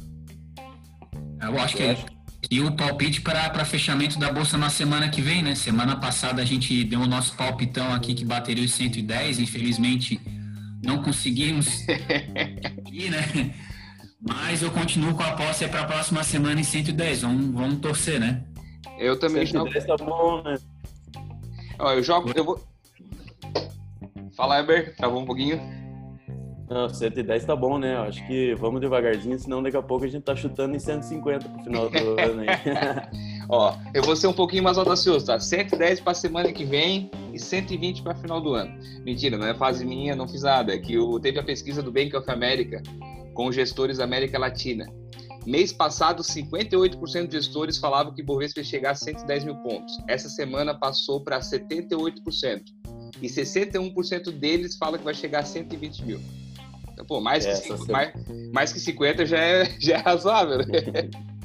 Eu 1.39 1.59
acho 1.59 1.77
que 1.77 1.83
é. 1.83 1.97
E 2.49 2.61
o 2.61 2.75
palpite 2.75 3.21
para 3.21 3.65
fechamento 3.65 4.17
da 4.17 4.31
bolsa 4.31 4.57
na 4.57 4.69
semana 4.69 5.09
que 5.09 5.21
vem, 5.21 5.43
né? 5.43 5.53
Semana 5.53 5.97
passada 5.97 6.41
a 6.41 6.45
gente 6.45 6.83
deu 6.83 7.01
o 7.01 7.07
nosso 7.07 7.35
palpitão 7.35 7.93
aqui 7.93 8.13
que 8.13 8.23
bateria 8.25 8.63
os 8.63 8.71
110. 8.71 9.39
Infelizmente 9.39 10.19
não 10.83 11.03
conseguimos 11.03 11.85
ir, 12.91 13.09
né? 13.09 13.53
Mas 14.19 14.63
eu 14.63 14.71
continuo 14.71 15.13
com 15.13 15.23
a 15.23 15.27
aposta 15.27 15.67
para 15.67 15.81
a 15.81 15.85
próxima 15.85 16.23
semana 16.23 16.59
em 16.59 16.63
110. 16.63 17.21
Vamos, 17.21 17.53
vamos 17.53 17.79
torcer, 17.79 18.19
né? 18.19 18.43
Eu 18.97 19.19
também 19.19 19.45
110 19.45 19.85
jogo. 19.85 19.97
tá 19.97 20.05
bom, 20.05 20.41
né? 20.41 20.57
Ó, 21.79 21.93
eu 21.93 22.03
jogo. 22.03 22.31
Eu 22.35 22.43
vou. 22.43 22.59
Fala, 24.35 24.59
Eber. 24.59 24.95
Travou 24.95 25.21
um 25.21 25.25
pouquinho. 25.25 25.59
Não, 26.69 26.89
110 26.89 27.45
tá 27.45 27.55
bom, 27.55 27.77
né? 27.77 27.95
Acho 27.97 28.25
que 28.27 28.53
vamos 28.55 28.81
devagarzinho, 28.81 29.39
senão 29.39 29.63
daqui 29.63 29.77
a 29.77 29.81
pouco 29.81 30.03
a 30.03 30.07
gente 30.07 30.23
tá 30.23 30.35
chutando 30.35 30.75
em 30.75 30.79
150 30.79 31.47
pro 31.47 31.63
final 31.63 31.89
do 31.89 31.97
ano 32.19 32.41
aí. 32.41 32.47
Ó, 33.47 33.73
eu 33.93 34.03
vou 34.03 34.17
ser 34.17 34.27
um 34.27 34.33
pouquinho 34.33 34.63
mais 34.63 34.77
audacioso, 34.77 35.27
tá? 35.27 35.39
110 35.39 36.01
pra 36.01 36.13
semana 36.13 36.51
que 36.51 36.65
vem 36.65 37.09
e 37.31 37.39
120 37.39 38.01
para 38.01 38.15
final 38.15 38.41
do 38.41 38.53
ano. 38.53 38.77
Mentira, 39.05 39.37
não 39.37 39.47
é 39.47 39.53
fase 39.53 39.85
minha, 39.85 40.13
não 40.13 40.27
fiz 40.27 40.41
nada. 40.41 40.73
É 40.73 40.77
que 40.77 40.95
eu, 40.95 41.17
teve 41.21 41.39
a 41.39 41.43
pesquisa 41.43 41.81
do 41.81 41.89
Bank 41.89 42.13
of 42.17 42.29
America 42.29 42.83
com 43.37 43.51
gestores 43.51 43.99
da 43.99 44.03
América 44.03 44.39
Latina. 44.39 44.87
Mês 45.45 45.71
passado, 45.71 46.23
58% 46.23 47.27
de 47.27 47.37
gestores 47.37 47.77
falavam 47.77 48.11
que 48.11 48.23
Bovespa 48.23 48.61
ia 48.61 48.63
chegar 48.63 48.91
a 48.91 48.95
110 48.95 49.43
mil 49.43 49.55
pontos. 49.57 49.95
Essa 50.07 50.27
semana 50.27 50.73
passou 50.73 51.23
para 51.23 51.39
78%. 51.39 52.63
E 53.21 53.27
61% 53.27 54.31
deles 54.31 54.75
falam 54.75 54.97
que 54.97 55.05
vai 55.05 55.13
chegar 55.13 55.41
a 55.41 55.45
120 55.45 56.03
mil. 56.03 56.19
Então, 56.91 57.05
pô, 57.05 57.21
mais, 57.21 57.45
que, 57.45 57.55
cinco, 57.55 57.91
mais, 57.91 58.11
mais 58.51 58.73
que 58.73 58.79
50 58.79 59.23
já 59.27 59.37
é, 59.37 59.65
já 59.79 59.97
é 59.97 59.99
razoável, 59.99 60.57
né? 60.57 60.65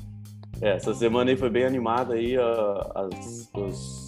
É, 0.60 0.76
essa 0.76 0.94
semana 0.94 1.28
aí 1.28 1.36
foi 1.36 1.50
bem 1.50 1.64
animada 1.64 2.14
aí, 2.14 2.36
as, 2.36 3.50
os, 3.52 4.01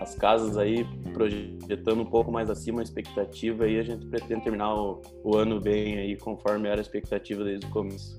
as 0.00 0.14
casas 0.14 0.56
aí 0.56 0.86
projetando 1.12 2.02
um 2.02 2.06
pouco 2.06 2.30
mais 2.30 2.48
acima 2.48 2.80
a 2.80 2.82
expectativa 2.82 3.68
e 3.68 3.78
a 3.78 3.82
gente 3.82 4.06
pretende 4.06 4.42
terminar 4.42 4.74
o, 4.74 5.02
o 5.24 5.36
ano 5.36 5.60
bem 5.60 5.98
aí, 5.98 6.16
conforme 6.16 6.68
era 6.68 6.80
a 6.80 6.82
expectativa 6.82 7.42
desde 7.44 7.66
o 7.66 7.70
começo. 7.70 8.18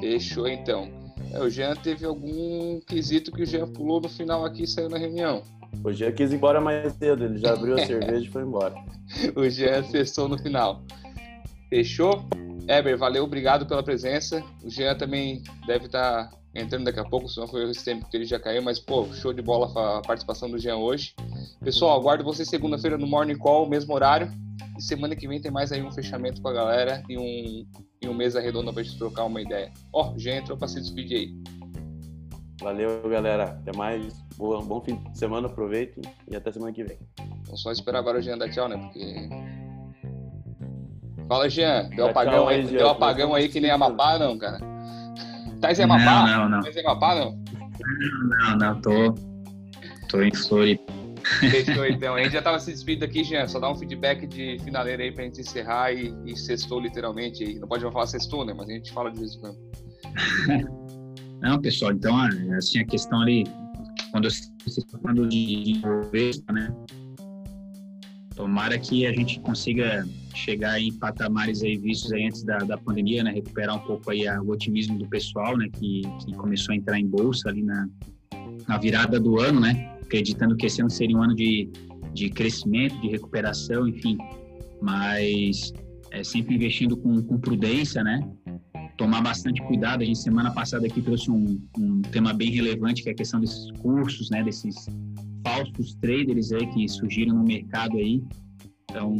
Fechou 0.00 0.46
então. 0.46 0.90
É, 1.32 1.40
o 1.40 1.50
Jean 1.50 1.74
teve 1.74 2.04
algum 2.04 2.80
quesito 2.86 3.32
que 3.32 3.42
o 3.42 3.46
Jean 3.46 3.66
pulou 3.66 4.00
no 4.00 4.08
final 4.08 4.44
aqui 4.44 4.64
e 4.64 4.66
saiu 4.66 4.88
na 4.88 4.98
reunião. 4.98 5.42
O 5.84 5.92
Jean 5.92 6.12
quis 6.12 6.32
ir 6.32 6.36
embora 6.36 6.60
mais 6.60 6.92
cedo, 6.94 7.24
ele 7.24 7.38
já 7.38 7.52
abriu 7.52 7.74
a 7.74 7.78
cerveja 7.84 8.24
e 8.26 8.28
foi 8.28 8.42
embora. 8.42 8.74
o 9.36 9.48
Jean 9.48 9.82
cessou 9.84 10.28
no 10.28 10.38
final. 10.38 10.82
Fechou? 11.68 12.24
Eber, 12.68 12.96
valeu, 12.98 13.24
obrigado 13.24 13.66
pela 13.66 13.82
presença. 13.82 14.42
O 14.62 14.70
Jean 14.70 14.96
também 14.96 15.42
deve 15.66 15.86
estar 15.86 16.30
entrando 16.54 16.84
daqui 16.84 17.00
a 17.00 17.04
pouco, 17.04 17.28
senão 17.28 17.46
foi 17.46 17.68
esse 17.70 17.84
tempo 17.84 18.08
que 18.08 18.16
ele 18.16 18.24
já 18.24 18.38
caiu, 18.38 18.62
mas 18.62 18.78
pô, 18.78 19.06
show 19.12 19.32
de 19.32 19.42
bola 19.42 19.70
a 19.98 20.02
participação 20.02 20.50
do 20.50 20.58
Jean 20.58 20.76
hoje. 20.76 21.14
Pessoal, 21.62 21.98
aguardo 21.98 22.24
vocês 22.24 22.48
segunda-feira 22.48 22.96
no 22.96 23.06
Morning 23.06 23.38
Call, 23.38 23.68
mesmo 23.68 23.94
horário. 23.94 24.30
E 24.76 24.82
semana 24.82 25.14
que 25.14 25.26
vem 25.26 25.40
tem 25.40 25.50
mais 25.50 25.72
aí 25.72 25.82
um 25.82 25.90
fechamento 25.90 26.40
com 26.40 26.48
a 26.48 26.52
galera 26.52 27.02
e 27.08 27.18
um, 27.18 27.66
e 28.02 28.08
um 28.08 28.14
mesa 28.14 28.40
redonda 28.40 28.72
pra 28.72 28.82
gente 28.82 28.96
trocar 28.96 29.24
uma 29.24 29.40
ideia. 29.40 29.72
Ó, 29.92 30.12
oh, 30.12 30.18
Jean 30.18 30.36
entrou 30.36 30.56
pra 30.56 30.68
se 30.68 30.80
despedir 30.80 31.18
aí. 31.18 31.58
Valeu, 32.60 33.08
galera. 33.08 33.44
Até 33.44 33.76
mais. 33.76 34.20
Boa, 34.36 34.62
bom 34.62 34.80
fim 34.80 34.96
de 34.96 35.18
semana, 35.18 35.48
aproveite 35.48 36.00
e 36.30 36.36
até 36.36 36.52
semana 36.52 36.72
que 36.72 36.84
vem. 36.84 36.98
Então 37.42 37.56
só 37.56 37.72
esperar 37.72 37.98
agora 37.98 38.18
o 38.18 38.22
Jean 38.22 38.38
dar 38.38 38.50
tchau, 38.50 38.68
né? 38.68 38.76
Porque. 38.76 39.28
Fala, 41.28 41.48
Jean. 41.48 41.88
Deu 41.90 42.06
apagão 42.06 42.48
aí, 42.48 42.66
deu 42.66 42.88
apagão 42.88 43.34
aí 43.34 43.48
que 43.48 43.60
nem 43.60 43.70
Amapá, 43.70 44.18
não, 44.18 44.38
cara. 44.38 44.58
Tá 45.60 45.72
em 45.72 45.82
Amapá? 45.82 46.26
Não, 46.26 46.26
não, 46.26 46.48
não. 46.48 46.60
Tá 46.62 46.70
em 46.70 46.86
Amapá, 46.86 47.14
não? 47.14 47.44
Não, 48.40 48.56
não, 48.56 48.80
tô. 48.80 49.14
Tô 50.08 50.22
em 50.22 50.34
Floripa. 50.34 50.92
Fechou 51.40 51.86
então. 51.86 52.14
A 52.14 52.22
gente 52.22 52.32
já 52.32 52.42
tava 52.42 52.58
se 52.58 52.72
despedindo 52.72 53.04
aqui, 53.04 53.22
Jean. 53.22 53.46
Só 53.46 53.60
dá 53.60 53.70
um 53.70 53.74
feedback 53.74 54.26
de 54.26 54.58
finaleira 54.64 55.02
aí 55.02 55.12
pra 55.12 55.24
gente 55.24 55.40
encerrar 55.40 55.92
e, 55.92 56.14
e 56.24 56.36
sextou 56.36 56.80
literalmente. 56.80 57.44
Aí. 57.44 57.58
Não 57.58 57.68
pode 57.68 57.82
falar 57.90 58.06
sextou, 58.06 58.44
né? 58.44 58.54
Mas 58.56 58.68
a 58.68 58.72
gente 58.72 58.92
fala 58.92 59.10
de 59.10 59.18
vez 59.18 59.34
em 59.34 59.40
quando. 59.40 59.58
Não, 61.40 61.60
pessoal, 61.60 61.92
então, 61.92 62.16
assim, 62.56 62.80
a 62.80 62.84
questão 62.84 63.20
ali, 63.20 63.44
quando 64.10 64.28
você 64.28 64.50
está 64.66 64.98
falando 64.98 65.28
de 65.28 65.80
Bovespa, 65.80 66.52
né? 66.52 66.74
Tomara 68.38 68.78
que 68.78 69.04
a 69.04 69.12
gente 69.12 69.40
consiga 69.40 70.08
chegar 70.32 70.80
em 70.80 70.92
patamares 70.92 71.60
aí 71.64 71.76
vistos 71.76 72.12
aí 72.12 72.24
antes 72.24 72.44
da, 72.44 72.58
da 72.58 72.78
pandemia, 72.78 73.24
né? 73.24 73.32
Recuperar 73.32 73.74
um 73.74 73.80
pouco 73.80 74.12
aí 74.12 74.28
a, 74.28 74.40
o 74.40 74.50
otimismo 74.50 74.96
do 74.96 75.08
pessoal, 75.08 75.56
né? 75.56 75.68
Que, 75.72 76.02
que 76.24 76.32
começou 76.36 76.72
a 76.72 76.76
entrar 76.76 77.00
em 77.00 77.06
bolsa 77.08 77.48
ali 77.48 77.64
na, 77.64 77.88
na 78.68 78.78
virada 78.78 79.18
do 79.18 79.40
ano, 79.40 79.58
né? 79.58 79.92
Acreditando 80.00 80.56
que 80.56 80.66
esse 80.66 80.80
ano 80.80 80.88
seria 80.88 81.16
um 81.16 81.22
ano 81.24 81.34
de, 81.34 81.68
de 82.14 82.30
crescimento, 82.30 83.00
de 83.00 83.08
recuperação, 83.08 83.88
enfim. 83.88 84.16
Mas 84.80 85.72
é, 86.12 86.22
sempre 86.22 86.54
investindo 86.54 86.96
com, 86.96 87.20
com 87.20 87.40
prudência, 87.40 88.04
né? 88.04 88.20
tomar 88.96 89.20
bastante 89.20 89.60
cuidado. 89.62 90.02
A 90.02 90.04
gente 90.04 90.20
semana 90.20 90.52
passada 90.52 90.86
aqui 90.86 91.02
trouxe 91.02 91.28
um, 91.28 91.60
um 91.76 92.02
tema 92.02 92.32
bem 92.32 92.50
relevante 92.50 93.02
que 93.02 93.08
é 93.08 93.12
a 93.12 93.16
questão 93.16 93.40
desses 93.40 93.70
cursos, 93.80 94.30
né, 94.30 94.42
desses 94.44 94.88
falsos 95.42 95.94
traders 95.94 96.52
aí 96.52 96.66
que 96.68 96.88
surgiram 96.88 97.36
no 97.36 97.44
mercado 97.44 97.96
aí. 97.96 98.22
Então 98.90 99.14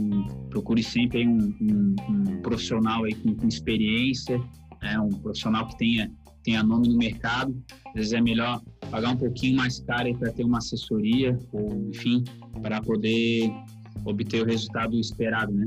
procure 0.50 0.83
sempre 0.83 1.26
um, 1.26 1.54
um, 1.61 1.96
um, 2.09 2.42
profissional 2.42 3.04
aí 3.04 3.14
com, 3.14 3.35
com 3.35 3.46
experiência, 3.46 4.38
né, 4.83 4.98
um 4.98 5.11
profissional 5.11 5.66
que 5.68 5.76
tenha 5.76 6.11
tenha 6.42 6.62
nome 6.62 6.88
no 6.88 6.96
mercado. 6.96 7.54
Às 7.88 7.94
vezes 7.94 8.12
é 8.12 8.20
melhor 8.20 8.62
pagar 8.90 9.11
um 9.11 9.16
pouquinho 9.16 9.57
mais 9.57 9.81
caro 9.81 10.16
para 10.18 10.33
ter 10.33 10.44
uma 10.44 10.59
assessoria 10.59 11.38
ou 11.52 11.90
enfim 11.90 12.24
para 12.62 12.81
poder 12.81 13.52
obter 14.04 14.42
o 14.42 14.46
resultado 14.46 14.98
esperado, 14.98 15.52
né? 15.52 15.66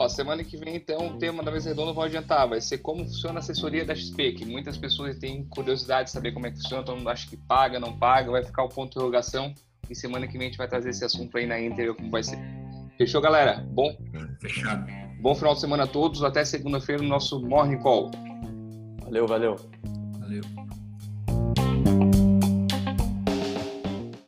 Ó, 0.00 0.08
semana 0.08 0.42
que 0.42 0.56
vem, 0.56 0.76
então, 0.76 1.08
o 1.08 1.18
tema 1.18 1.42
da 1.42 1.50
mesa 1.50 1.68
redonda 1.68 1.92
vou 1.92 2.02
adiantar, 2.02 2.48
vai 2.48 2.58
ser 2.58 2.78
como 2.78 3.04
funciona 3.04 3.38
a 3.38 3.40
assessoria 3.40 3.84
da 3.84 3.94
XP, 3.94 4.32
que 4.32 4.46
muitas 4.46 4.78
pessoas 4.78 5.18
têm 5.18 5.44
curiosidade 5.44 6.04
de 6.04 6.12
saber 6.12 6.32
como 6.32 6.46
é 6.46 6.50
que 6.50 6.56
funciona, 6.56 6.82
todo 6.82 6.96
mundo 6.96 7.10
acha 7.10 7.28
que 7.28 7.36
paga, 7.36 7.78
não 7.78 7.94
paga, 7.98 8.30
vai 8.30 8.42
ficar 8.42 8.64
o 8.64 8.68
ponto 8.70 8.92
de 8.92 8.96
interrogação, 8.96 9.52
e 9.90 9.94
semana 9.94 10.26
que 10.26 10.38
vem 10.38 10.46
a 10.46 10.50
gente 10.50 10.56
vai 10.56 10.66
trazer 10.66 10.88
esse 10.88 11.04
assunto 11.04 11.36
aí 11.36 11.46
na 11.46 11.60
Inter, 11.60 11.94
como 11.94 12.10
vai 12.10 12.22
ser. 12.22 12.38
Fechou, 12.96 13.20
galera? 13.20 13.62
Bom? 13.72 13.94
Fechado. 14.40 14.90
Bom 15.20 15.34
final 15.34 15.52
de 15.52 15.60
semana 15.60 15.84
a 15.84 15.86
todos, 15.86 16.24
até 16.24 16.46
segunda-feira 16.46 17.02
no 17.02 17.08
nosso 17.10 17.38
Morning 17.38 17.76
Call. 17.80 18.10
Valeu, 19.02 19.26
valeu. 19.26 19.56
Valeu. 20.18 20.40